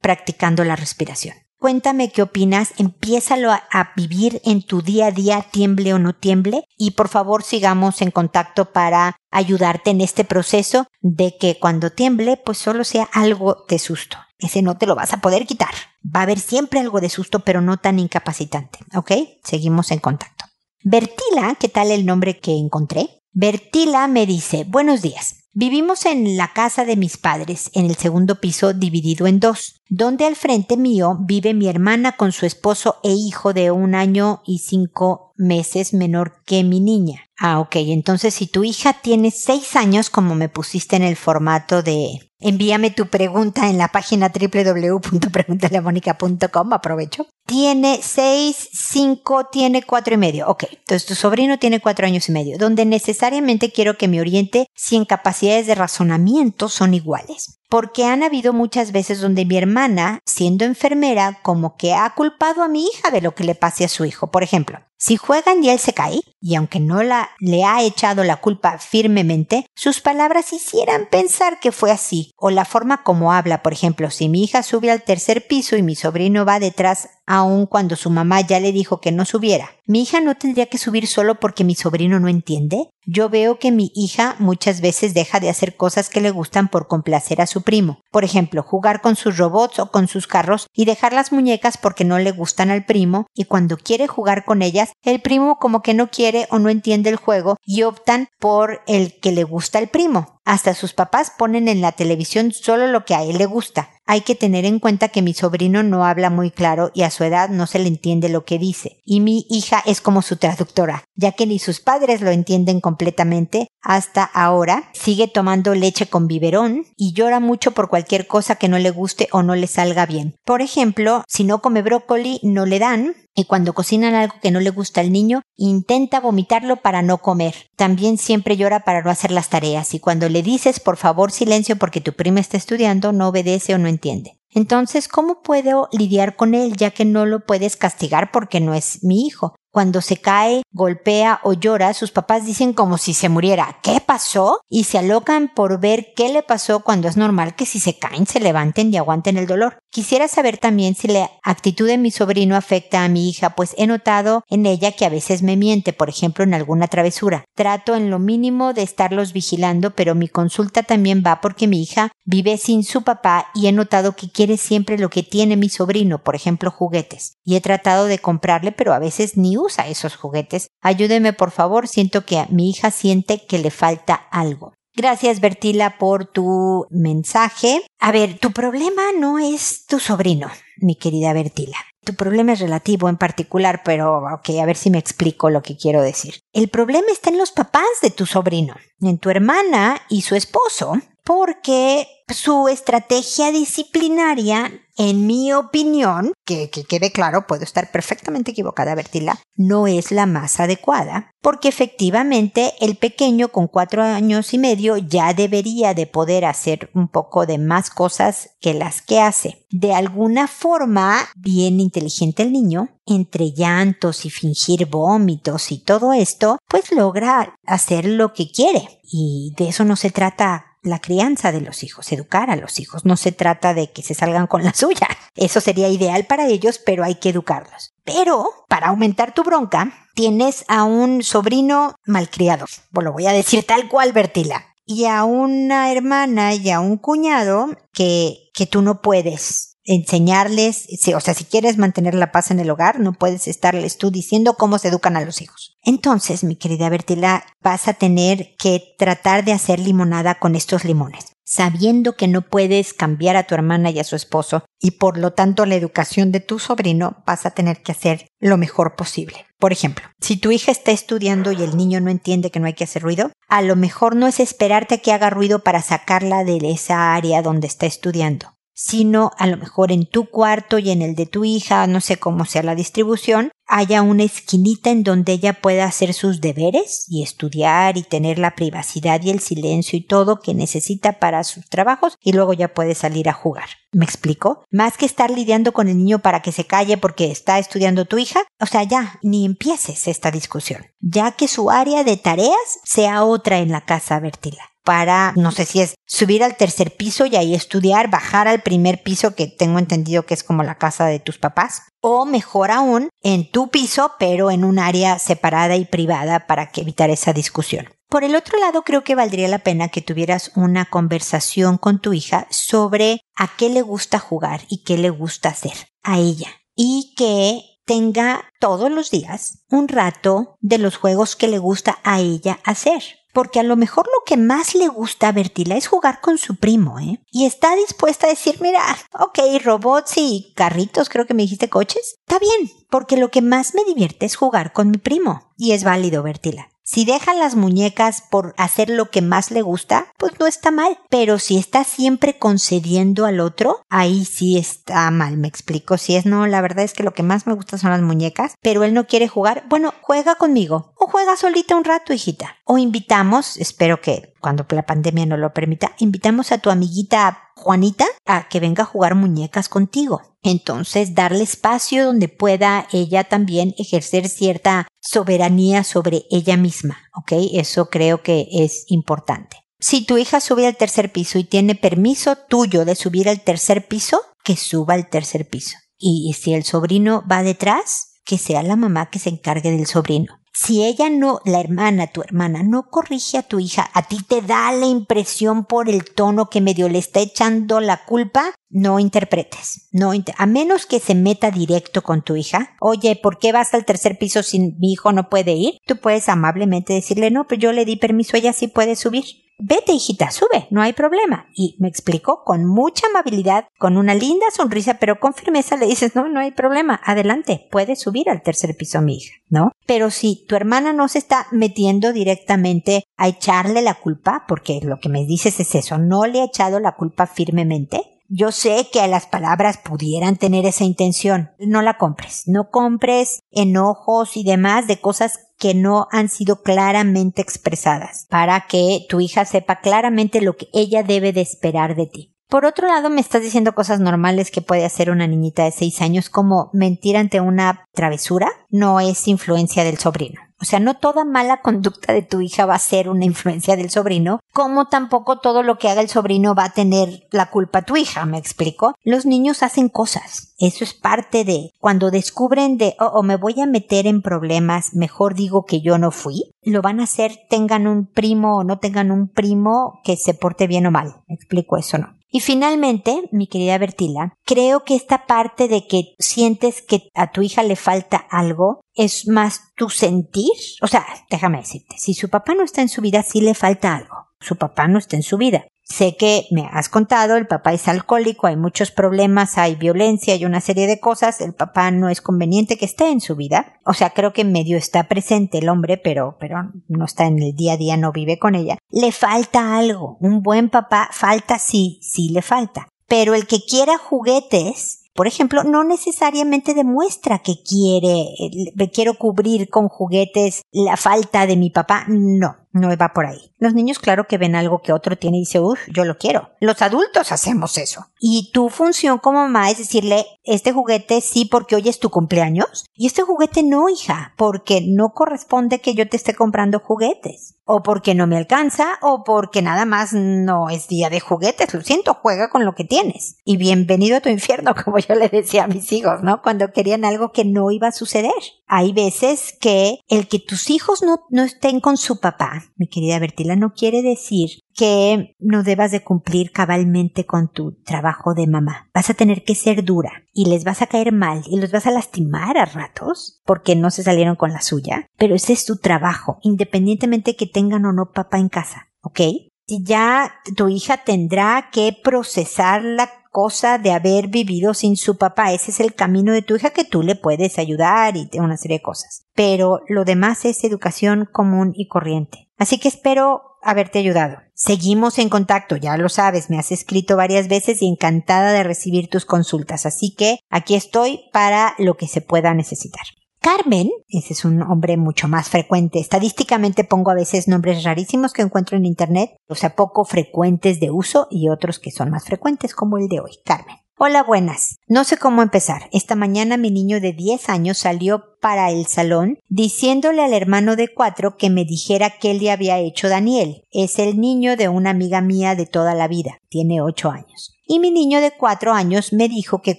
practicando 0.00 0.62
la 0.62 0.76
respiración. 0.76 1.34
Cuéntame 1.62 2.10
qué 2.10 2.20
opinas, 2.20 2.74
empiézalo 2.76 3.52
a, 3.52 3.62
a, 3.70 3.92
vivir 3.96 4.42
en 4.44 4.62
tu 4.62 4.82
día 4.82 5.06
a 5.06 5.10
día, 5.12 5.46
tiemble 5.50 5.94
o 5.94 5.98
no 5.98 6.12
tiemble, 6.12 6.64
y 6.76 6.90
por 6.90 7.08
favor 7.08 7.42
sigamos 7.42 8.02
en 8.02 8.10
contacto 8.10 8.72
para 8.72 9.16
ayudarte 9.30 9.90
en 9.90 10.00
este 10.00 10.24
proceso 10.24 10.88
de 11.00 11.38
que 11.38 11.58
cuando 11.58 11.90
tiemble, 11.90 12.36
pues 12.36 12.58
solo 12.58 12.82
sea 12.84 13.08
algo 13.12 13.64
de 13.68 13.78
susto 13.78 14.18
ese 14.42 14.62
no 14.62 14.76
te 14.76 14.86
lo 14.86 14.94
vas 14.94 15.12
a 15.12 15.20
poder 15.20 15.46
quitar. 15.46 15.70
Va 16.04 16.20
a 16.20 16.22
haber 16.24 16.38
siempre 16.38 16.80
algo 16.80 17.00
de 17.00 17.08
susto, 17.08 17.40
pero 17.40 17.60
no 17.60 17.76
tan 17.76 17.98
incapacitante. 17.98 18.80
¿Ok? 18.94 19.12
Seguimos 19.44 19.90
en 19.90 20.00
contacto. 20.00 20.44
Bertila, 20.82 21.56
¿qué 21.58 21.68
tal 21.68 21.90
el 21.90 22.04
nombre 22.04 22.40
que 22.40 22.52
encontré? 22.52 23.21
Bertila 23.34 24.08
me 24.08 24.26
dice, 24.26 24.64
buenos 24.64 25.00
días. 25.00 25.36
Vivimos 25.54 26.04
en 26.04 26.36
la 26.36 26.52
casa 26.52 26.84
de 26.84 26.96
mis 26.96 27.16
padres, 27.16 27.70
en 27.72 27.86
el 27.86 27.96
segundo 27.96 28.40
piso 28.40 28.74
dividido 28.74 29.26
en 29.26 29.40
dos, 29.40 29.80
donde 29.88 30.26
al 30.26 30.36
frente 30.36 30.76
mío 30.76 31.16
vive 31.18 31.54
mi 31.54 31.66
hermana 31.66 32.12
con 32.12 32.32
su 32.32 32.44
esposo 32.44 32.96
e 33.02 33.12
hijo 33.12 33.54
de 33.54 33.70
un 33.70 33.94
año 33.94 34.42
y 34.46 34.58
cinco 34.58 35.32
meses 35.36 35.94
menor 35.94 36.42
que 36.44 36.62
mi 36.62 36.80
niña. 36.80 37.22
Ah, 37.38 37.60
ok, 37.60 37.76
entonces 37.76 38.34
si 38.34 38.46
tu 38.46 38.64
hija 38.64 39.00
tiene 39.00 39.30
seis 39.30 39.76
años, 39.76 40.10
como 40.10 40.34
me 40.34 40.50
pusiste 40.50 40.96
en 40.96 41.02
el 41.02 41.16
formato 41.16 41.82
de 41.82 42.31
envíame 42.42 42.90
tu 42.90 43.06
pregunta 43.06 43.70
en 43.70 43.78
la 43.78 43.88
página 43.88 44.30
www.preguntaleamónica.com, 44.32 46.72
aprovecho. 46.72 47.26
Tiene 47.46 48.00
seis, 48.02 48.68
cinco, 48.72 49.46
tiene 49.50 49.82
cuatro 49.82 50.14
y 50.14 50.18
medio. 50.18 50.48
Ok, 50.48 50.64
entonces 50.70 51.06
tu 51.06 51.14
sobrino 51.14 51.58
tiene 51.58 51.80
cuatro 51.80 52.06
años 52.06 52.28
y 52.28 52.32
medio, 52.32 52.58
donde 52.58 52.84
necesariamente 52.84 53.72
quiero 53.72 53.96
que 53.96 54.08
me 54.08 54.20
oriente 54.20 54.66
si 54.74 54.96
en 54.96 55.04
capacidades 55.04 55.66
de 55.66 55.74
razonamiento 55.74 56.68
son 56.68 56.94
iguales 56.94 57.58
porque 57.72 58.04
han 58.04 58.22
habido 58.22 58.52
muchas 58.52 58.92
veces 58.92 59.22
donde 59.22 59.46
mi 59.46 59.56
hermana, 59.56 60.18
siendo 60.26 60.66
enfermera, 60.66 61.38
como 61.40 61.78
que 61.78 61.94
ha 61.94 62.12
culpado 62.14 62.62
a 62.62 62.68
mi 62.68 62.84
hija 62.84 63.10
de 63.10 63.22
lo 63.22 63.34
que 63.34 63.44
le 63.44 63.54
pase 63.54 63.86
a 63.86 63.88
su 63.88 64.04
hijo. 64.04 64.30
Por 64.30 64.42
ejemplo, 64.42 64.80
si 65.02 65.16
juegan 65.16 65.64
y 65.64 65.68
él 65.68 65.80
se 65.80 65.94
cae, 65.94 66.20
y 66.40 66.54
aunque 66.54 66.78
no 66.78 67.02
la, 67.02 67.30
le 67.40 67.64
ha 67.64 67.82
echado 67.82 68.22
la 68.22 68.36
culpa 68.36 68.78
firmemente, 68.78 69.66
sus 69.74 69.98
palabras 69.98 70.52
hicieran 70.52 71.08
pensar 71.10 71.58
que 71.58 71.72
fue 71.72 71.90
así, 71.90 72.30
o 72.36 72.50
la 72.50 72.64
forma 72.64 73.02
como 73.02 73.32
habla, 73.32 73.64
por 73.64 73.72
ejemplo, 73.72 74.10
si 74.10 74.28
mi 74.28 74.44
hija 74.44 74.62
sube 74.62 74.92
al 74.92 75.02
tercer 75.02 75.44
piso 75.48 75.76
y 75.76 75.82
mi 75.82 75.96
sobrino 75.96 76.44
va 76.44 76.60
detrás 76.60 77.08
aun 77.26 77.66
cuando 77.66 77.96
su 77.96 78.10
mamá 78.10 78.40
ya 78.40 78.60
le 78.60 78.72
dijo 78.72 79.00
que 79.00 79.12
no 79.12 79.24
subiera. 79.24 79.70
Mi 79.86 80.02
hija 80.02 80.20
no 80.20 80.36
tendría 80.36 80.66
que 80.66 80.78
subir 80.78 81.06
solo 81.06 81.40
porque 81.40 81.64
mi 81.64 81.74
sobrino 81.74 82.20
no 82.20 82.28
entiende. 82.28 82.88
Yo 83.04 83.28
veo 83.28 83.58
que 83.58 83.72
mi 83.72 83.90
hija 83.94 84.36
muchas 84.38 84.80
veces 84.80 85.12
deja 85.12 85.40
de 85.40 85.50
hacer 85.50 85.76
cosas 85.76 86.08
que 86.08 86.20
le 86.20 86.30
gustan 86.30 86.68
por 86.68 86.86
complacer 86.86 87.40
a 87.40 87.46
su 87.46 87.62
primo. 87.62 88.00
Por 88.12 88.22
ejemplo, 88.22 88.62
jugar 88.62 89.00
con 89.00 89.16
sus 89.16 89.38
robots 89.38 89.80
o 89.80 89.90
con 89.90 90.06
sus 90.06 90.28
carros 90.28 90.68
y 90.72 90.84
dejar 90.84 91.12
las 91.12 91.32
muñecas 91.32 91.78
porque 91.78 92.04
no 92.04 92.18
le 92.18 92.30
gustan 92.30 92.70
al 92.70 92.84
primo 92.84 93.26
y 93.34 93.44
cuando 93.44 93.76
quiere 93.76 94.06
jugar 94.06 94.44
con 94.44 94.62
ellas, 94.62 94.92
el 95.02 95.20
primo 95.20 95.58
como 95.58 95.82
que 95.82 95.94
no 95.94 96.10
quiere 96.10 96.46
o 96.50 96.60
no 96.60 96.70
entiende 96.70 97.10
el 97.10 97.16
juego 97.16 97.56
y 97.64 97.82
optan 97.82 98.28
por 98.38 98.82
el 98.86 99.18
que 99.20 99.32
le 99.32 99.42
gusta 99.42 99.78
al 99.78 99.88
primo. 99.88 100.40
Hasta 100.44 100.74
sus 100.74 100.92
papás 100.92 101.32
ponen 101.36 101.68
en 101.68 101.80
la 101.80 101.92
televisión 101.92 102.52
solo 102.52 102.86
lo 102.88 103.04
que 103.04 103.14
a 103.14 103.22
él 103.22 103.38
le 103.38 103.46
gusta. 103.46 103.90
Hay 104.04 104.22
que 104.22 104.34
tener 104.34 104.64
en 104.64 104.80
cuenta 104.80 105.08
que 105.08 105.22
mi 105.22 105.32
sobrino 105.32 105.84
no 105.84 106.04
habla 106.04 106.28
muy 106.28 106.50
claro 106.50 106.90
y 106.92 107.02
a 107.02 107.10
su 107.10 107.22
edad 107.22 107.48
no 107.48 107.68
se 107.68 107.78
le 107.78 107.86
entiende 107.86 108.28
lo 108.28 108.44
que 108.44 108.58
dice. 108.58 109.00
Y 109.04 109.20
mi 109.20 109.46
hija 109.48 109.80
es 109.86 110.00
como 110.00 110.22
su 110.22 110.36
traductora, 110.36 111.04
ya 111.14 111.32
que 111.32 111.46
ni 111.46 111.60
sus 111.60 111.80
padres 111.80 112.20
lo 112.20 112.30
entienden 112.30 112.80
completamente. 112.80 113.68
Hasta 113.80 114.24
ahora 114.24 114.90
sigue 114.92 115.28
tomando 115.28 115.74
leche 115.74 116.06
con 116.06 116.26
biberón 116.26 116.84
y 116.96 117.12
llora 117.12 117.38
mucho 117.38 117.70
por 117.70 117.88
cualquier 117.88 118.26
cosa 118.26 118.56
que 118.56 118.68
no 118.68 118.78
le 118.78 118.90
guste 118.90 119.28
o 119.30 119.44
no 119.44 119.54
le 119.54 119.68
salga 119.68 120.04
bien. 120.04 120.34
Por 120.44 120.62
ejemplo, 120.62 121.24
si 121.28 121.44
no 121.44 121.62
come 121.62 121.82
brócoli, 121.82 122.40
no 122.42 122.66
le 122.66 122.80
dan, 122.80 123.14
y 123.34 123.44
cuando 123.44 123.72
cocinan 123.72 124.14
algo 124.14 124.34
que 124.42 124.50
no 124.50 124.60
le 124.60 124.70
gusta 124.70 125.00
al 125.00 125.12
niño, 125.12 125.42
intenta 125.56 126.20
vomitarlo 126.20 126.76
para 126.76 127.02
no 127.02 127.18
comer. 127.18 127.54
También 127.76 128.18
siempre 128.18 128.56
llora 128.56 128.80
para 128.80 129.02
no 129.02 129.10
hacer 129.10 129.30
las 129.30 129.48
tareas 129.48 129.94
y 129.94 130.00
cuando 130.00 130.28
le 130.28 130.42
dices 130.42 130.80
por 130.80 130.96
favor 130.96 131.32
silencio 131.32 131.76
porque 131.76 132.00
tu 132.00 132.12
prima 132.12 132.40
está 132.40 132.56
estudiando, 132.56 133.12
no 133.12 133.28
obedece 133.28 133.74
o 133.74 133.78
no 133.78 133.88
entiende. 133.88 134.38
Entonces, 134.54 135.08
¿cómo 135.08 135.42
puedo 135.42 135.88
lidiar 135.92 136.36
con 136.36 136.54
él 136.54 136.76
ya 136.76 136.90
que 136.90 137.06
no 137.06 137.24
lo 137.24 137.40
puedes 137.46 137.76
castigar 137.76 138.30
porque 138.32 138.60
no 138.60 138.74
es 138.74 139.02
mi 139.02 139.26
hijo? 139.26 139.54
Cuando 139.72 140.02
se 140.02 140.18
cae, 140.18 140.62
golpea 140.70 141.40
o 141.42 141.54
llora, 141.54 141.94
sus 141.94 142.10
papás 142.10 142.44
dicen 142.44 142.74
como 142.74 142.98
si 142.98 143.14
se 143.14 143.30
muriera. 143.30 143.78
¿Qué 143.82 144.02
pasó? 144.04 144.60
Y 144.68 144.84
se 144.84 144.98
alocan 144.98 145.50
por 145.54 145.80
ver 145.80 146.12
qué 146.14 146.28
le 146.28 146.42
pasó 146.42 146.80
cuando 146.80 147.08
es 147.08 147.16
normal 147.16 147.56
que 147.56 147.64
si 147.64 147.80
se 147.80 147.98
caen 147.98 148.26
se 148.26 148.40
levanten 148.40 148.92
y 148.92 148.98
aguanten 148.98 149.38
el 149.38 149.46
dolor. 149.46 149.78
Quisiera 149.94 150.26
saber 150.26 150.56
también 150.56 150.94
si 150.94 151.06
la 151.06 151.30
actitud 151.42 151.86
de 151.86 151.98
mi 151.98 152.10
sobrino 152.10 152.56
afecta 152.56 153.04
a 153.04 153.08
mi 153.10 153.28
hija, 153.28 153.50
pues 153.50 153.74
he 153.76 153.86
notado 153.86 154.42
en 154.48 154.64
ella 154.64 154.92
que 154.92 155.04
a 155.04 155.10
veces 155.10 155.42
me 155.42 155.58
miente, 155.58 155.92
por 155.92 156.08
ejemplo 156.08 156.44
en 156.44 156.54
alguna 156.54 156.88
travesura. 156.88 157.44
Trato 157.54 157.94
en 157.94 158.08
lo 158.08 158.18
mínimo 158.18 158.72
de 158.72 158.84
estarlos 158.84 159.34
vigilando, 159.34 159.94
pero 159.94 160.14
mi 160.14 160.28
consulta 160.28 160.82
también 160.82 161.22
va 161.22 161.42
porque 161.42 161.66
mi 161.66 161.82
hija 161.82 162.10
vive 162.24 162.56
sin 162.56 162.84
su 162.84 163.02
papá 163.02 163.48
y 163.54 163.66
he 163.66 163.72
notado 163.72 164.16
que 164.16 164.30
quiere 164.30 164.56
siempre 164.56 164.96
lo 164.96 165.10
que 165.10 165.22
tiene 165.22 165.58
mi 165.58 165.68
sobrino, 165.68 166.22
por 166.22 166.36
ejemplo 166.36 166.70
juguetes. 166.70 167.34
Y 167.44 167.56
he 167.56 167.60
tratado 167.60 168.06
de 168.06 168.18
comprarle, 168.18 168.72
pero 168.72 168.94
a 168.94 168.98
veces 168.98 169.36
ni 169.36 169.58
usa 169.58 169.88
esos 169.88 170.16
juguetes. 170.16 170.68
Ayúdeme 170.80 171.34
por 171.34 171.50
favor, 171.50 171.86
siento 171.86 172.24
que 172.24 172.46
mi 172.48 172.70
hija 172.70 172.90
siente 172.90 173.44
que 173.46 173.58
le 173.58 173.70
falta 173.70 174.14
algo. 174.14 174.72
Gracias 174.94 175.40
Bertila 175.40 175.96
por 175.98 176.26
tu 176.26 176.86
mensaje. 176.90 177.82
A 177.98 178.12
ver, 178.12 178.38
tu 178.38 178.52
problema 178.52 179.02
no 179.18 179.38
es 179.38 179.86
tu 179.86 179.98
sobrino, 179.98 180.50
mi 180.76 180.96
querida 180.96 181.32
Bertila. 181.32 181.78
Tu 182.04 182.14
problema 182.14 182.52
es 182.52 182.60
relativo 182.60 183.08
en 183.08 183.16
particular, 183.16 183.82
pero 183.84 184.18
ok, 184.18 184.50
a 184.60 184.66
ver 184.66 184.76
si 184.76 184.90
me 184.90 184.98
explico 184.98 185.50
lo 185.50 185.62
que 185.62 185.76
quiero 185.76 186.02
decir. 186.02 186.40
El 186.52 186.68
problema 186.68 187.06
está 187.10 187.30
en 187.30 187.38
los 187.38 187.52
papás 187.52 187.86
de 188.02 188.10
tu 188.10 188.26
sobrino, 188.26 188.74
en 189.00 189.18
tu 189.18 189.30
hermana 189.30 190.02
y 190.10 190.22
su 190.22 190.34
esposo, 190.34 190.98
porque 191.24 192.06
su 192.28 192.68
estrategia 192.68 193.52
disciplinaria, 193.52 194.72
en 194.96 195.26
mi 195.26 195.52
opinión, 195.52 196.32
que, 196.44 196.70
quede 196.70 197.12
claro, 197.12 197.46
puedo 197.46 197.64
estar 197.64 197.90
perfectamente 197.90 198.50
equivocada, 198.50 198.94
Bertila, 198.94 199.38
no 199.56 199.86
es 199.86 200.12
la 200.12 200.26
más 200.26 200.60
adecuada, 200.60 201.30
porque 201.40 201.68
efectivamente 201.68 202.72
el 202.80 202.96
pequeño 202.96 203.48
con 203.48 203.68
cuatro 203.68 204.02
años 204.02 204.52
y 204.54 204.58
medio 204.58 204.96
ya 204.96 205.34
debería 205.34 205.94
de 205.94 206.06
poder 206.06 206.44
hacer 206.44 206.90
un 206.94 207.08
poco 207.08 207.46
de 207.46 207.58
más 207.58 207.90
cosas 207.90 208.50
que 208.60 208.74
las 208.74 209.02
que 209.02 209.20
hace. 209.20 209.66
De 209.70 209.94
alguna 209.94 210.46
forma, 210.46 211.18
bien 211.36 211.80
inteligente 211.80 212.42
el 212.42 212.52
niño, 212.52 212.88
entre 213.06 213.52
llantos 213.52 214.24
y 214.24 214.30
fingir 214.30 214.86
vómitos 214.86 215.72
y 215.72 215.78
todo 215.78 216.12
esto, 216.12 216.58
pues 216.68 216.92
logra 216.92 217.54
hacer 217.66 218.04
lo 218.04 218.32
que 218.32 218.50
quiere. 218.50 219.00
Y 219.04 219.52
de 219.56 219.68
eso 219.68 219.84
no 219.84 219.96
se 219.96 220.10
trata 220.10 220.71
la 220.82 221.00
crianza 221.00 221.52
de 221.52 221.60
los 221.60 221.82
hijos, 221.82 222.10
educar 222.12 222.50
a 222.50 222.56
los 222.56 222.78
hijos. 222.78 223.04
No 223.04 223.16
se 223.16 223.32
trata 223.32 223.74
de 223.74 223.90
que 223.90 224.02
se 224.02 224.14
salgan 224.14 224.46
con 224.46 224.64
la 224.64 224.74
suya. 224.74 225.08
Eso 225.34 225.60
sería 225.60 225.88
ideal 225.88 226.26
para 226.26 226.48
ellos, 226.48 226.78
pero 226.84 227.04
hay 227.04 227.16
que 227.16 227.30
educarlos. 227.30 227.94
Pero, 228.04 228.66
para 228.68 228.88
aumentar 228.88 229.32
tu 229.32 229.44
bronca, 229.44 229.92
tienes 230.14 230.64
a 230.68 230.84
un 230.84 231.22
sobrino 231.22 231.94
malcriado. 232.04 232.66
Lo 232.92 233.12
voy 233.12 233.26
a 233.26 233.32
decir 233.32 233.64
tal 233.64 233.88
cual, 233.88 234.12
Bertila. 234.12 234.66
Y 234.84 235.04
a 235.04 235.24
una 235.24 235.92
hermana 235.92 236.54
y 236.54 236.70
a 236.70 236.80
un 236.80 236.98
cuñado 236.98 237.68
que, 237.92 238.50
que 238.52 238.66
tú 238.66 238.82
no 238.82 239.00
puedes 239.00 239.72
enseñarles, 239.84 240.86
o 241.14 241.20
sea, 241.20 241.34
si 241.34 241.44
quieres 241.44 241.78
mantener 241.78 242.14
la 242.14 242.32
paz 242.32 242.50
en 242.50 242.60
el 242.60 242.70
hogar, 242.70 243.00
no 243.00 243.12
puedes 243.12 243.48
estarles 243.48 243.98
tú 243.98 244.10
diciendo 244.10 244.54
cómo 244.54 244.78
se 244.78 244.88
educan 244.88 245.16
a 245.16 245.24
los 245.24 245.40
hijos. 245.40 245.71
Entonces, 245.84 246.44
mi 246.44 246.54
querida 246.54 246.88
Bertila, 246.88 247.44
vas 247.60 247.88
a 247.88 247.94
tener 247.94 248.54
que 248.56 248.94
tratar 248.98 249.44
de 249.44 249.52
hacer 249.52 249.80
limonada 249.80 250.36
con 250.36 250.54
estos 250.54 250.84
limones, 250.84 251.32
sabiendo 251.44 252.16
que 252.16 252.28
no 252.28 252.42
puedes 252.42 252.94
cambiar 252.94 253.34
a 253.34 253.42
tu 253.48 253.54
hermana 253.54 253.90
y 253.90 253.98
a 253.98 254.04
su 254.04 254.14
esposo, 254.14 254.64
y 254.80 254.92
por 254.92 255.18
lo 255.18 255.32
tanto 255.32 255.66
la 255.66 255.74
educación 255.74 256.30
de 256.30 256.38
tu 256.38 256.60
sobrino 256.60 257.24
vas 257.26 257.46
a 257.46 257.50
tener 257.50 257.82
que 257.82 257.90
hacer 257.90 258.28
lo 258.38 258.56
mejor 258.58 258.94
posible. 258.94 259.44
Por 259.58 259.72
ejemplo, 259.72 260.06
si 260.20 260.36
tu 260.36 260.52
hija 260.52 260.70
está 260.70 260.92
estudiando 260.92 261.50
y 261.50 261.62
el 261.62 261.76
niño 261.76 262.00
no 262.00 262.10
entiende 262.10 262.52
que 262.52 262.60
no 262.60 262.66
hay 262.66 262.74
que 262.74 262.84
hacer 262.84 263.02
ruido, 263.02 263.32
a 263.48 263.60
lo 263.60 263.74
mejor 263.74 264.14
no 264.14 264.28
es 264.28 264.38
esperarte 264.38 264.96
a 264.96 264.98
que 264.98 265.12
haga 265.12 265.30
ruido 265.30 265.64
para 265.64 265.82
sacarla 265.82 266.44
de 266.44 266.58
esa 266.70 267.14
área 267.14 267.42
donde 267.42 267.66
está 267.66 267.86
estudiando 267.86 268.54
sino 268.84 269.30
a 269.38 269.46
lo 269.46 269.56
mejor 269.58 269.92
en 269.92 270.06
tu 270.06 270.28
cuarto 270.28 270.76
y 270.76 270.90
en 270.90 271.02
el 271.02 271.14
de 271.14 271.26
tu 271.26 271.44
hija, 271.44 271.86
no 271.86 272.00
sé 272.00 272.16
cómo 272.16 272.44
sea 272.44 272.64
la 272.64 272.74
distribución, 272.74 273.52
haya 273.68 274.02
una 274.02 274.24
esquinita 274.24 274.90
en 274.90 275.04
donde 275.04 275.32
ella 275.32 275.60
pueda 275.60 275.84
hacer 275.84 276.12
sus 276.14 276.40
deberes 276.40 277.06
y 277.08 277.22
estudiar 277.22 277.96
y 277.96 278.02
tener 278.02 278.40
la 278.40 278.56
privacidad 278.56 279.22
y 279.22 279.30
el 279.30 279.38
silencio 279.38 279.96
y 279.96 280.02
todo 280.02 280.40
que 280.40 280.52
necesita 280.52 281.20
para 281.20 281.44
sus 281.44 281.68
trabajos 281.68 282.16
y 282.20 282.32
luego 282.32 282.54
ya 282.54 282.74
puede 282.74 282.96
salir 282.96 283.28
a 283.28 283.34
jugar. 283.34 283.68
¿Me 283.92 284.04
explico? 284.04 284.64
Más 284.72 284.96
que 284.96 285.06
estar 285.06 285.30
lidiando 285.30 285.72
con 285.72 285.86
el 285.88 285.96
niño 285.96 286.18
para 286.18 286.42
que 286.42 286.50
se 286.50 286.66
calle 286.66 286.96
porque 286.96 287.30
está 287.30 287.60
estudiando 287.60 288.04
tu 288.04 288.18
hija, 288.18 288.42
o 288.58 288.66
sea, 288.66 288.82
ya, 288.82 289.20
ni 289.22 289.46
empieces 289.46 290.08
esta 290.08 290.32
discusión, 290.32 290.86
ya 291.00 291.30
que 291.32 291.46
su 291.46 291.70
área 291.70 292.02
de 292.02 292.16
tareas 292.16 292.80
sea 292.82 293.22
otra 293.22 293.58
en 293.58 293.70
la 293.70 293.82
casa, 293.82 294.18
Bertila 294.18 294.71
para, 294.84 295.32
no 295.36 295.52
sé 295.52 295.64
si 295.64 295.80
es 295.80 295.94
subir 296.06 296.42
al 296.42 296.56
tercer 296.56 296.96
piso 296.96 297.26
y 297.26 297.36
ahí 297.36 297.54
estudiar, 297.54 298.10
bajar 298.10 298.48
al 298.48 298.62
primer 298.62 299.02
piso 299.02 299.34
que 299.34 299.46
tengo 299.46 299.78
entendido 299.78 300.24
que 300.24 300.34
es 300.34 300.42
como 300.42 300.62
la 300.62 300.78
casa 300.78 301.06
de 301.06 301.20
tus 301.20 301.38
papás, 301.38 301.82
o 302.00 302.26
mejor 302.26 302.70
aún, 302.70 303.08
en 303.22 303.50
tu 303.50 303.68
piso, 303.68 304.12
pero 304.18 304.50
en 304.50 304.64
un 304.64 304.78
área 304.78 305.18
separada 305.18 305.76
y 305.76 305.84
privada 305.84 306.46
para 306.46 306.70
que 306.70 306.80
evitar 306.80 307.10
esa 307.10 307.32
discusión. 307.32 307.88
Por 308.08 308.24
el 308.24 308.34
otro 308.34 308.58
lado, 308.58 308.82
creo 308.82 309.04
que 309.04 309.14
valdría 309.14 309.48
la 309.48 309.60
pena 309.60 309.88
que 309.88 310.02
tuvieras 310.02 310.52
una 310.54 310.84
conversación 310.84 311.78
con 311.78 311.98
tu 311.98 312.12
hija 312.12 312.46
sobre 312.50 313.20
a 313.36 313.56
qué 313.56 313.70
le 313.70 313.80
gusta 313.80 314.18
jugar 314.18 314.62
y 314.68 314.82
qué 314.84 314.98
le 314.98 315.08
gusta 315.08 315.48
hacer 315.48 315.88
a 316.02 316.18
ella. 316.18 316.48
Y 316.76 317.14
que 317.16 317.62
tenga 317.86 318.44
todos 318.60 318.90
los 318.90 319.10
días 319.10 319.64
un 319.70 319.88
rato 319.88 320.56
de 320.60 320.78
los 320.78 320.96
juegos 320.96 321.36
que 321.36 321.48
le 321.48 321.58
gusta 321.58 322.00
a 322.04 322.20
ella 322.20 322.60
hacer 322.64 323.02
porque 323.32 323.60
a 323.60 323.62
lo 323.62 323.76
mejor 323.76 324.06
lo 324.06 324.24
que 324.24 324.36
más 324.36 324.74
le 324.74 324.88
gusta 324.88 325.28
a 325.28 325.32
Bertila 325.32 325.76
es 325.76 325.86
jugar 325.86 326.20
con 326.20 326.38
su 326.38 326.56
primo, 326.56 326.98
¿eh? 326.98 327.22
Y 327.30 327.46
está 327.46 327.74
dispuesta 327.76 328.26
a 328.26 328.30
decir, 328.30 328.58
mira, 328.60 328.82
ok, 329.18 329.38
robots 329.64 330.14
y 330.16 330.52
carritos, 330.54 331.08
creo 331.08 331.26
que 331.26 331.34
me 331.34 331.42
dijiste 331.42 331.68
coches. 331.68 332.16
Está 332.20 332.38
bien, 332.38 332.70
porque 332.90 333.16
lo 333.16 333.30
que 333.30 333.42
más 333.42 333.74
me 333.74 333.84
divierte 333.84 334.26
es 334.26 334.36
jugar 334.36 334.72
con 334.72 334.90
mi 334.90 334.98
primo. 334.98 335.52
Y 335.56 335.72
es 335.72 335.84
válido, 335.84 336.22
Bertila. 336.22 336.71
Si 336.84 337.04
deja 337.04 337.32
las 337.34 337.54
muñecas 337.54 338.22
por 338.28 338.54
hacer 338.58 338.90
lo 338.90 339.08
que 339.10 339.22
más 339.22 339.52
le 339.52 339.62
gusta, 339.62 340.06
pues 340.18 340.32
no 340.40 340.46
está 340.46 340.70
mal. 340.70 340.98
Pero 341.08 341.38
si 341.38 341.56
está 341.56 341.84
siempre 341.84 342.38
concediendo 342.38 343.24
al 343.24 343.40
otro, 343.40 343.84
ahí 343.88 344.24
sí 344.24 344.58
está 344.58 345.10
mal, 345.10 345.36
me 345.36 345.46
explico. 345.46 345.96
Si 345.96 346.16
es 346.16 346.26
no, 346.26 346.46
la 346.46 346.60
verdad 346.60 346.84
es 346.84 346.92
que 346.92 347.04
lo 347.04 347.14
que 347.14 347.22
más 347.22 347.46
me 347.46 347.54
gusta 347.54 347.78
son 347.78 347.90
las 347.90 348.02
muñecas, 348.02 348.56
pero 348.62 348.82
él 348.82 348.94
no 348.94 349.06
quiere 349.06 349.28
jugar, 349.28 349.64
bueno, 349.68 349.94
juega 350.00 350.34
conmigo. 350.34 350.92
O 350.96 351.06
juega 351.06 351.36
solita 351.36 351.76
un 351.76 351.84
rato, 351.84 352.12
hijita. 352.12 352.56
O 352.64 352.78
invitamos, 352.78 353.56
espero 353.58 354.00
que 354.00 354.34
cuando 354.40 354.66
la 354.70 354.84
pandemia 354.84 355.24
no 355.24 355.36
lo 355.36 355.52
permita, 355.52 355.92
invitamos 355.98 356.50
a 356.50 356.58
tu 356.58 356.70
amiguita 356.70 357.51
Juanita 357.62 358.04
a 358.26 358.48
que 358.48 358.60
venga 358.60 358.82
a 358.82 358.86
jugar 358.86 359.14
muñecas 359.14 359.68
contigo. 359.68 360.20
Entonces, 360.42 361.14
darle 361.14 361.44
espacio 361.44 362.04
donde 362.04 362.28
pueda 362.28 362.88
ella 362.92 363.24
también 363.24 363.74
ejercer 363.78 364.28
cierta 364.28 364.88
soberanía 365.00 365.84
sobre 365.84 366.24
ella 366.30 366.56
misma, 366.56 366.98
¿ok? 367.14 367.32
Eso 367.52 367.88
creo 367.88 368.22
que 368.22 368.48
es 368.50 368.84
importante. 368.88 369.58
Si 369.78 370.04
tu 370.04 370.18
hija 370.18 370.40
sube 370.40 370.66
al 370.66 370.76
tercer 370.76 371.12
piso 371.12 371.38
y 371.38 371.44
tiene 371.44 371.74
permiso 371.74 372.36
tuyo 372.36 372.84
de 372.84 372.94
subir 372.94 373.28
al 373.28 373.40
tercer 373.40 373.86
piso, 373.88 374.20
que 374.44 374.56
suba 374.56 374.94
al 374.94 375.08
tercer 375.08 375.48
piso 375.48 375.76
Y 375.98 376.34
si 376.34 376.52
el 376.54 376.64
sobrino 376.64 377.24
va 377.30 377.42
detrás, 377.42 378.11
que 378.24 378.38
sea 378.38 378.62
la 378.62 378.76
mamá 378.76 379.10
que 379.10 379.18
se 379.18 379.30
encargue 379.30 379.70
del 379.70 379.86
sobrino. 379.86 380.42
Si 380.54 380.84
ella 380.84 381.08
no, 381.08 381.40
la 381.46 381.60
hermana, 381.60 382.08
tu 382.08 382.20
hermana, 382.22 382.62
no 382.62 382.90
corrige 382.90 383.38
a 383.38 383.42
tu 383.42 383.58
hija, 383.58 383.90
a 383.94 384.02
ti 384.02 384.18
te 384.22 384.42
da 384.42 384.70
la 384.72 384.84
impresión 384.84 385.64
por 385.64 385.88
el 385.88 386.04
tono 386.04 386.50
que 386.50 386.60
medio 386.60 386.90
le 386.90 386.98
está 386.98 387.20
echando 387.20 387.80
la 387.80 388.04
culpa, 388.04 388.54
no 388.68 388.98
interpretes. 388.98 389.88
No 389.92 390.12
a 390.36 390.46
menos 390.46 390.84
que 390.84 391.00
se 391.00 391.14
meta 391.14 391.50
directo 391.50 392.02
con 392.02 392.20
tu 392.22 392.36
hija. 392.36 392.76
Oye, 392.80 393.16
¿por 393.16 393.38
qué 393.38 393.50
vas 393.52 393.72
al 393.72 393.86
tercer 393.86 394.18
piso 394.18 394.42
si 394.42 394.58
mi 394.58 394.92
hijo 394.92 395.12
no 395.12 395.30
puede 395.30 395.52
ir? 395.52 395.78
Tú 395.86 395.96
puedes 395.96 396.28
amablemente 396.28 396.92
decirle, 396.92 397.30
no, 397.30 397.46
pero 397.46 397.60
yo 397.60 397.72
le 397.72 397.86
di 397.86 397.96
permiso, 397.96 398.36
ella 398.36 398.52
sí 398.52 398.68
puede 398.68 398.94
subir 398.94 399.24
vete 399.58 399.92
hijita, 399.92 400.30
sube, 400.30 400.66
no 400.70 400.82
hay 400.82 400.92
problema. 400.92 401.46
Y 401.54 401.76
me 401.78 401.88
explicó 401.88 402.42
con 402.44 402.64
mucha 402.64 403.06
amabilidad, 403.08 403.66
con 403.78 403.96
una 403.96 404.14
linda 404.14 404.46
sonrisa, 404.54 404.94
pero 404.94 405.20
con 405.20 405.34
firmeza 405.34 405.76
le 405.76 405.86
dices, 405.86 406.14
no, 406.14 406.28
no 406.28 406.40
hay 406.40 406.50
problema, 406.50 407.00
adelante, 407.04 407.68
puedes 407.70 408.00
subir 408.00 408.28
al 408.28 408.42
tercer 408.42 408.76
piso 408.76 409.00
mi 409.00 409.16
hija, 409.16 409.34
¿no? 409.48 409.72
Pero 409.86 410.10
si 410.10 410.44
tu 410.46 410.56
hermana 410.56 410.92
no 410.92 411.08
se 411.08 411.18
está 411.18 411.46
metiendo 411.50 412.12
directamente 412.12 413.04
a 413.16 413.28
echarle 413.28 413.82
la 413.82 413.94
culpa, 413.94 414.44
porque 414.48 414.80
lo 414.82 414.98
que 414.98 415.08
me 415.08 415.24
dices 415.24 415.60
es 415.60 415.74
eso, 415.74 415.98
no 415.98 416.26
le 416.26 416.40
ha 416.40 416.44
echado 416.44 416.80
la 416.80 416.96
culpa 416.96 417.26
firmemente, 417.26 418.12
yo 418.34 418.50
sé 418.50 418.88
que 418.90 419.06
las 419.08 419.26
palabras 419.26 419.76
pudieran 419.76 420.36
tener 420.36 420.64
esa 420.64 420.84
intención. 420.84 421.50
No 421.58 421.82
la 421.82 421.98
compres. 421.98 422.44
No 422.46 422.70
compres 422.70 423.40
enojos 423.50 424.38
y 424.38 424.42
demás 424.42 424.86
de 424.86 425.02
cosas 425.02 425.48
que 425.62 425.74
no 425.74 426.08
han 426.10 426.28
sido 426.28 426.60
claramente 426.62 427.40
expresadas 427.40 428.26
para 428.28 428.66
que 428.66 429.06
tu 429.08 429.20
hija 429.20 429.44
sepa 429.44 429.78
claramente 429.78 430.40
lo 430.40 430.56
que 430.56 430.66
ella 430.72 431.04
debe 431.04 431.32
de 431.32 431.40
esperar 431.40 431.94
de 431.94 432.06
ti. 432.06 432.31
Por 432.52 432.66
otro 432.66 432.86
lado, 432.86 433.08
me 433.08 433.22
estás 433.22 433.40
diciendo 433.40 433.74
cosas 433.74 433.98
normales 433.98 434.50
que 434.50 434.60
puede 434.60 434.84
hacer 434.84 435.10
una 435.10 435.26
niñita 435.26 435.64
de 435.64 435.70
seis 435.70 436.02
años 436.02 436.28
como 436.28 436.68
mentir 436.74 437.16
ante 437.16 437.40
una 437.40 437.86
travesura. 437.94 438.46
No 438.68 439.00
es 439.00 439.26
influencia 439.26 439.84
del 439.84 439.96
sobrino. 439.96 440.38
O 440.60 440.66
sea, 440.66 440.78
no 440.78 440.98
toda 440.98 441.24
mala 441.24 441.62
conducta 441.62 442.12
de 442.12 442.20
tu 442.20 442.42
hija 442.42 442.66
va 442.66 442.74
a 442.74 442.78
ser 442.78 443.08
una 443.08 443.24
influencia 443.24 443.74
del 443.74 443.88
sobrino, 443.88 444.40
como 444.52 444.88
tampoco 444.88 445.38
todo 445.38 445.62
lo 445.62 445.78
que 445.78 445.88
haga 445.88 446.02
el 446.02 446.10
sobrino 446.10 446.54
va 446.54 446.66
a 446.66 446.74
tener 446.74 447.26
la 447.30 447.48
culpa 447.48 447.86
tu 447.86 447.96
hija, 447.96 448.26
me 448.26 448.36
explico. 448.36 448.94
Los 449.02 449.24
niños 449.24 449.62
hacen 449.62 449.88
cosas. 449.88 450.52
Eso 450.58 450.84
es 450.84 450.92
parte 450.92 451.46
de 451.46 451.70
cuando 451.80 452.10
descubren 452.10 452.76
de, 452.76 452.96
oh, 453.00 453.12
oh, 453.14 453.22
me 453.22 453.36
voy 453.36 453.62
a 453.62 453.66
meter 453.66 454.06
en 454.06 454.20
problemas, 454.20 454.92
mejor 454.92 455.34
digo 455.34 455.64
que 455.64 455.80
yo 455.80 455.96
no 455.96 456.10
fui. 456.10 456.52
Lo 456.60 456.82
van 456.82 457.00
a 457.00 457.04
hacer 457.04 457.32
tengan 457.48 457.86
un 457.86 458.04
primo 458.04 458.58
o 458.58 458.62
no 458.62 458.78
tengan 458.78 459.10
un 459.10 459.28
primo 459.28 460.00
que 460.04 460.16
se 460.16 460.34
porte 460.34 460.66
bien 460.66 460.84
o 460.84 460.90
mal. 460.90 461.22
Me 461.26 461.34
explico 461.34 461.78
eso, 461.78 461.96
¿no? 461.96 462.21
Y 462.34 462.40
finalmente, 462.40 463.28
mi 463.30 463.46
querida 463.46 463.76
Bertila, 463.76 464.38
creo 464.46 464.84
que 464.84 464.94
esta 464.94 465.26
parte 465.26 465.68
de 465.68 465.86
que 465.86 466.14
sientes 466.18 466.80
que 466.80 467.10
a 467.14 467.30
tu 467.30 467.42
hija 467.42 467.62
le 467.62 467.76
falta 467.76 468.16
algo 468.16 468.80
es 468.94 469.28
más 469.28 469.74
tu 469.76 469.90
sentir. 469.90 470.50
O 470.80 470.86
sea, 470.86 471.04
déjame 471.30 471.58
decirte, 471.58 471.96
si 471.98 472.14
su 472.14 472.30
papá 472.30 472.54
no 472.54 472.64
está 472.64 472.80
en 472.80 472.88
su 472.88 473.02
vida, 473.02 473.22
sí 473.22 473.42
le 473.42 473.52
falta 473.52 473.94
algo. 473.94 474.28
Su 474.40 474.56
papá 474.56 474.88
no 474.88 474.98
está 474.98 475.16
en 475.16 475.22
su 475.22 475.36
vida. 475.36 475.66
Sé 475.84 476.16
que 476.16 476.46
me 476.50 476.68
has 476.72 476.88
contado, 476.88 477.36
el 477.36 477.46
papá 477.46 477.72
es 477.72 477.88
alcohólico, 477.88 478.46
hay 478.46 478.56
muchos 478.56 478.90
problemas, 478.90 479.58
hay 479.58 479.74
violencia, 479.74 480.34
hay 480.34 480.44
una 480.44 480.60
serie 480.60 480.86
de 480.86 481.00
cosas, 481.00 481.40
el 481.40 481.54
papá 481.54 481.90
no 481.90 482.08
es 482.08 482.20
conveniente 482.20 482.78
que 482.78 482.84
esté 482.84 483.10
en 483.10 483.20
su 483.20 483.36
vida. 483.36 483.80
O 483.84 483.92
sea, 483.92 484.10
creo 484.10 484.32
que 484.32 484.44
medio 484.44 484.78
está 484.78 485.08
presente 485.08 485.58
el 485.58 485.68
hombre, 485.68 485.98
pero, 485.98 486.36
pero 486.38 486.70
no 486.88 487.04
está 487.04 487.26
en 487.26 487.42
el 487.42 487.54
día 487.54 487.74
a 487.74 487.76
día, 487.76 487.96
no 487.96 488.12
vive 488.12 488.38
con 488.38 488.54
ella. 488.54 488.78
Le 488.90 489.12
falta 489.12 489.76
algo. 489.76 490.16
Un 490.20 490.42
buen 490.42 490.70
papá 490.70 491.10
falta 491.12 491.58
sí, 491.58 491.98
sí 492.00 492.30
le 492.30 492.42
falta. 492.42 492.88
Pero 493.08 493.34
el 493.34 493.46
que 493.46 493.58
quiera 493.62 493.98
juguetes, 493.98 495.10
por 495.14 495.26
ejemplo, 495.26 495.64
no 495.64 495.84
necesariamente 495.84 496.72
demuestra 496.74 497.40
que 497.40 497.56
quiere, 497.62 498.22
eh, 498.22 498.90
quiero 498.94 499.14
cubrir 499.14 499.68
con 499.68 499.88
juguetes 499.88 500.62
la 500.72 500.96
falta 500.96 501.46
de 501.46 501.56
mi 501.56 501.68
papá. 501.68 502.06
No, 502.08 502.61
no 502.72 502.88
va 502.96 503.12
por 503.12 503.26
ahí. 503.26 503.52
Los 503.58 503.74
niños 503.74 503.98
claro 503.98 504.26
que 504.26 504.38
ven 504.38 504.54
algo 504.54 504.80
que 504.80 504.92
otro 504.92 505.16
tiene 505.16 505.38
y 505.38 505.40
dice, 505.40 505.60
uff, 505.60 505.80
yo 505.88 506.04
lo 506.04 506.18
quiero. 506.18 506.50
Los 506.60 506.82
adultos 506.82 507.32
hacemos 507.32 507.78
eso. 507.78 508.06
Y 508.18 508.50
tu 508.52 508.68
función 508.68 509.18
como 509.18 509.40
mamá 509.40 509.70
es 509.70 509.78
decirle, 509.78 510.26
este 510.44 510.72
juguete 510.72 511.20
sí 511.20 511.44
porque 511.44 511.76
hoy 511.76 511.88
es 511.88 511.98
tu 511.98 512.10
cumpleaños 512.10 512.86
y 512.94 513.06
este 513.06 513.22
juguete 513.22 513.62
no, 513.62 513.88
hija, 513.88 514.34
porque 514.36 514.82
no 514.86 515.10
corresponde 515.10 515.80
que 515.80 515.94
yo 515.94 516.08
te 516.08 516.16
esté 516.16 516.34
comprando 516.34 516.80
juguetes. 516.80 517.56
O 517.74 517.82
porque 517.82 518.14
no 518.14 518.26
me 518.26 518.36
alcanza 518.36 518.98
o 519.00 519.24
porque 519.24 519.62
nada 519.62 519.86
más 519.86 520.12
no 520.12 520.68
es 520.68 520.88
día 520.88 521.08
de 521.08 521.20
juguetes. 521.20 521.72
Lo 521.72 521.80
siento, 521.80 522.12
juega 522.12 522.50
con 522.50 522.66
lo 522.66 522.74
que 522.74 522.84
tienes. 522.84 523.38
Y 523.46 523.56
bienvenido 523.56 524.18
a 524.18 524.20
tu 524.20 524.28
infierno, 524.28 524.74
como 524.84 524.98
yo 524.98 525.14
le 525.14 525.30
decía 525.30 525.64
a 525.64 525.68
mis 525.68 525.90
hijos, 525.90 526.22
¿no? 526.22 526.42
Cuando 526.42 526.70
querían 526.70 527.06
algo 527.06 527.32
que 527.32 527.46
no 527.46 527.70
iba 527.70 527.88
a 527.88 527.92
suceder. 527.92 528.34
Hay 528.66 528.92
veces 528.92 529.56
que 529.58 530.00
el 530.10 530.28
que 530.28 530.38
tus 530.38 530.68
hijos 530.68 531.02
no, 531.02 531.20
no 531.30 531.44
estén 531.44 531.80
con 531.80 531.96
su 531.96 532.20
papá 532.20 532.72
mi 532.82 532.88
querida 532.88 533.20
Bertila, 533.20 533.54
no 533.54 533.74
quiere 533.74 534.02
decir 534.02 534.58
que 534.74 535.36
no 535.38 535.62
debas 535.62 535.92
de 535.92 536.02
cumplir 536.02 536.50
cabalmente 536.50 537.26
con 537.26 537.48
tu 537.48 537.80
trabajo 537.84 538.34
de 538.34 538.48
mamá. 538.48 538.90
Vas 538.92 539.08
a 539.08 539.14
tener 539.14 539.44
que 539.44 539.54
ser 539.54 539.84
dura 539.84 540.24
y 540.32 540.46
les 540.46 540.64
vas 540.64 540.82
a 540.82 540.86
caer 540.88 541.12
mal 541.12 541.42
y 541.46 541.60
los 541.60 541.70
vas 541.70 541.86
a 541.86 541.92
lastimar 541.92 542.58
a 542.58 542.64
ratos 542.64 543.40
porque 543.44 543.76
no 543.76 543.90
se 543.90 544.02
salieron 544.02 544.34
con 544.34 544.52
la 544.52 544.62
suya, 544.62 545.06
pero 545.16 545.36
ese 545.36 545.52
es 545.52 545.64
tu 545.64 545.76
trabajo, 545.76 546.38
independientemente 546.42 547.36
que 547.36 547.46
tengan 547.62 547.84
o 547.86 547.92
no 547.92 548.10
papá 548.12 548.38
en 548.38 548.48
casa, 548.48 548.88
¿ok? 549.02 549.20
Ya 549.66 550.34
tu 550.56 550.68
hija 550.68 550.98
tendrá 550.98 551.70
que 551.72 551.96
procesar 552.02 552.82
la 552.82 553.08
cosa 553.30 553.78
de 553.78 553.92
haber 553.92 554.28
vivido 554.28 554.74
sin 554.74 554.96
su 554.96 555.16
papá. 555.16 555.52
Ese 555.52 555.70
es 555.70 555.80
el 555.80 555.94
camino 555.94 556.32
de 556.32 556.42
tu 556.42 556.56
hija 556.56 556.70
que 556.70 556.84
tú 556.84 557.02
le 557.02 557.14
puedes 557.14 557.58
ayudar 557.58 558.16
y 558.16 558.28
una 558.38 558.56
serie 558.56 558.78
de 558.78 558.82
cosas. 558.82 559.24
Pero 559.34 559.80
lo 559.88 560.04
demás 560.04 560.44
es 560.44 560.64
educación 560.64 561.28
común 561.30 561.72
y 561.74 561.88
corriente. 561.88 562.48
Así 562.58 562.78
que 562.78 562.88
espero 562.88 563.42
haberte 563.62 564.00
ayudado. 564.00 564.38
Seguimos 564.54 565.18
en 565.18 565.28
contacto, 565.28 565.76
ya 565.76 565.96
lo 565.96 566.08
sabes, 566.08 566.50
me 566.50 566.58
has 566.58 566.72
escrito 566.72 567.16
varias 567.16 567.48
veces 567.48 567.80
y 567.80 567.86
encantada 567.86 568.52
de 568.52 568.64
recibir 568.64 569.08
tus 569.08 569.24
consultas, 569.24 569.86
así 569.86 570.14
que 570.14 570.38
aquí 570.50 570.74
estoy 570.74 571.20
para 571.32 571.74
lo 571.78 571.96
que 571.96 572.08
se 572.08 572.20
pueda 572.20 572.54
necesitar. 572.54 573.04
Carmen, 573.42 573.90
ese 574.08 574.34
es 574.34 574.44
un 574.44 574.58
nombre 574.58 574.96
mucho 574.96 575.26
más 575.26 575.48
frecuente. 575.48 575.98
Estadísticamente 575.98 576.84
pongo 576.84 577.10
a 577.10 577.16
veces 577.16 577.48
nombres 577.48 577.82
rarísimos 577.82 578.32
que 578.32 578.42
encuentro 578.42 578.76
en 578.76 578.86
Internet, 578.86 579.30
o 579.48 579.56
sea, 579.56 579.74
poco 579.74 580.04
frecuentes 580.04 580.78
de 580.78 580.92
uso 580.92 581.26
y 581.28 581.48
otros 581.48 581.80
que 581.80 581.90
son 581.90 582.08
más 582.10 582.24
frecuentes 582.24 582.72
como 582.72 582.98
el 582.98 583.08
de 583.08 583.18
hoy. 583.18 583.32
Carmen. 583.44 583.78
Hola, 583.98 584.22
buenas. 584.22 584.76
No 584.86 585.02
sé 585.02 585.16
cómo 585.16 585.42
empezar. 585.42 585.88
Esta 585.90 586.14
mañana 586.14 586.56
mi 586.56 586.70
niño 586.70 587.00
de 587.00 587.12
10 587.12 587.48
años 587.48 587.78
salió 587.78 588.22
para 588.40 588.70
el 588.70 588.86
salón 588.86 589.38
diciéndole 589.48 590.22
al 590.22 590.34
hermano 590.34 590.76
de 590.76 590.94
cuatro 590.94 591.36
que 591.36 591.50
me 591.50 591.64
dijera 591.64 592.18
qué 592.20 592.34
le 592.34 592.52
había 592.52 592.78
hecho 592.78 593.08
Daniel. 593.08 593.64
Es 593.72 593.98
el 593.98 594.20
niño 594.20 594.56
de 594.56 594.68
una 594.68 594.90
amiga 594.90 595.20
mía 595.20 595.56
de 595.56 595.66
toda 595.66 595.94
la 595.94 596.06
vida. 596.06 596.38
Tiene 596.48 596.80
ocho 596.80 597.10
años 597.10 597.52
y 597.72 597.78
mi 597.78 597.90
niño 597.90 598.20
de 598.20 598.32
cuatro 598.32 598.74
años 598.74 599.14
me 599.14 599.30
dijo 599.30 599.62
que 599.62 599.78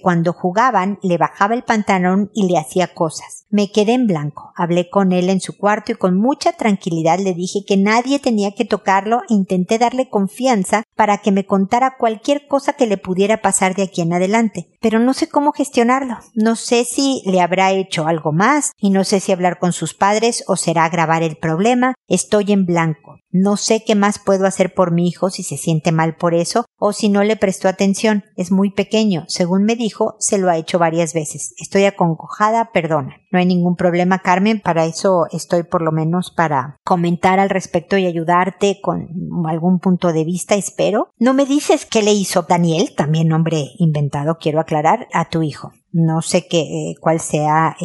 cuando 0.00 0.32
jugaban 0.32 0.98
le 1.00 1.16
bajaba 1.16 1.54
el 1.54 1.62
pantalón 1.62 2.28
y 2.34 2.48
le 2.48 2.58
hacía 2.58 2.92
cosas. 2.92 3.46
Me 3.50 3.70
quedé 3.70 3.92
en 3.92 4.08
blanco. 4.08 4.52
Hablé 4.56 4.90
con 4.90 5.12
él 5.12 5.30
en 5.30 5.40
su 5.40 5.56
cuarto 5.56 5.92
y 5.92 5.94
con 5.94 6.16
mucha 6.16 6.54
tranquilidad 6.54 7.20
le 7.20 7.34
dije 7.34 7.60
que 7.64 7.76
nadie 7.76 8.18
tenía 8.18 8.50
que 8.50 8.64
tocarlo 8.64 9.20
e 9.28 9.34
intenté 9.34 9.78
darle 9.78 10.08
confianza 10.08 10.82
para 10.96 11.18
que 11.18 11.30
me 11.30 11.46
contara 11.46 11.94
cualquier 11.96 12.48
cosa 12.48 12.72
que 12.72 12.88
le 12.88 12.96
pudiera 12.96 13.42
pasar 13.42 13.76
de 13.76 13.84
aquí 13.84 14.00
en 14.00 14.12
adelante. 14.12 14.66
Pero 14.80 14.98
no 14.98 15.14
sé 15.14 15.28
cómo 15.28 15.52
gestionarlo. 15.52 16.18
No 16.34 16.56
sé 16.56 16.84
si 16.84 17.22
le 17.26 17.40
habrá 17.40 17.70
hecho 17.70 18.08
algo 18.08 18.32
más 18.32 18.72
y 18.76 18.90
no 18.90 19.04
sé 19.04 19.20
si 19.20 19.30
hablar 19.30 19.60
con 19.60 19.72
sus 19.72 19.94
padres 19.94 20.42
o 20.48 20.56
será 20.56 20.84
agravar 20.84 21.22
el 21.22 21.36
problema. 21.36 21.94
Estoy 22.08 22.50
en 22.50 22.66
blanco. 22.66 23.20
No 23.30 23.56
sé 23.56 23.84
qué 23.84 23.94
más 23.94 24.18
puedo 24.18 24.46
hacer 24.46 24.74
por 24.74 24.90
mi 24.90 25.06
hijo 25.06 25.30
si 25.30 25.44
se 25.44 25.56
siente 25.56 25.92
mal 25.92 26.16
por 26.16 26.34
eso 26.34 26.63
o 26.86 26.92
si 26.92 27.08
no 27.08 27.24
le 27.24 27.36
prestó 27.36 27.66
atención. 27.66 28.24
Es 28.36 28.52
muy 28.52 28.70
pequeño. 28.70 29.24
Según 29.26 29.64
me 29.64 29.74
dijo, 29.74 30.16
se 30.18 30.36
lo 30.36 30.50
ha 30.50 30.58
hecho 30.58 30.78
varias 30.78 31.14
veces. 31.14 31.54
Estoy 31.56 31.86
acongojada, 31.86 32.72
perdona. 32.74 33.22
No 33.32 33.38
hay 33.38 33.46
ningún 33.46 33.74
problema, 33.74 34.18
Carmen. 34.18 34.60
Para 34.60 34.84
eso 34.84 35.24
estoy 35.32 35.62
por 35.62 35.80
lo 35.80 35.92
menos 35.92 36.30
para 36.30 36.76
comentar 36.84 37.40
al 37.40 37.48
respecto 37.48 37.96
y 37.96 38.04
ayudarte 38.04 38.80
con 38.82 39.08
algún 39.48 39.78
punto 39.78 40.12
de 40.12 40.24
vista, 40.24 40.56
espero. 40.56 41.08
No 41.18 41.32
me 41.32 41.46
dices 41.46 41.86
qué 41.86 42.02
le 42.02 42.12
hizo 42.12 42.42
Daniel, 42.42 42.94
también 42.94 43.28
nombre 43.28 43.64
inventado, 43.78 44.36
quiero 44.38 44.60
aclarar, 44.60 45.08
a 45.14 45.30
tu 45.30 45.42
hijo. 45.42 45.72
No 45.90 46.20
sé 46.20 46.46
qué, 46.46 46.60
eh, 46.60 46.94
cuál 47.00 47.18
sea 47.18 47.78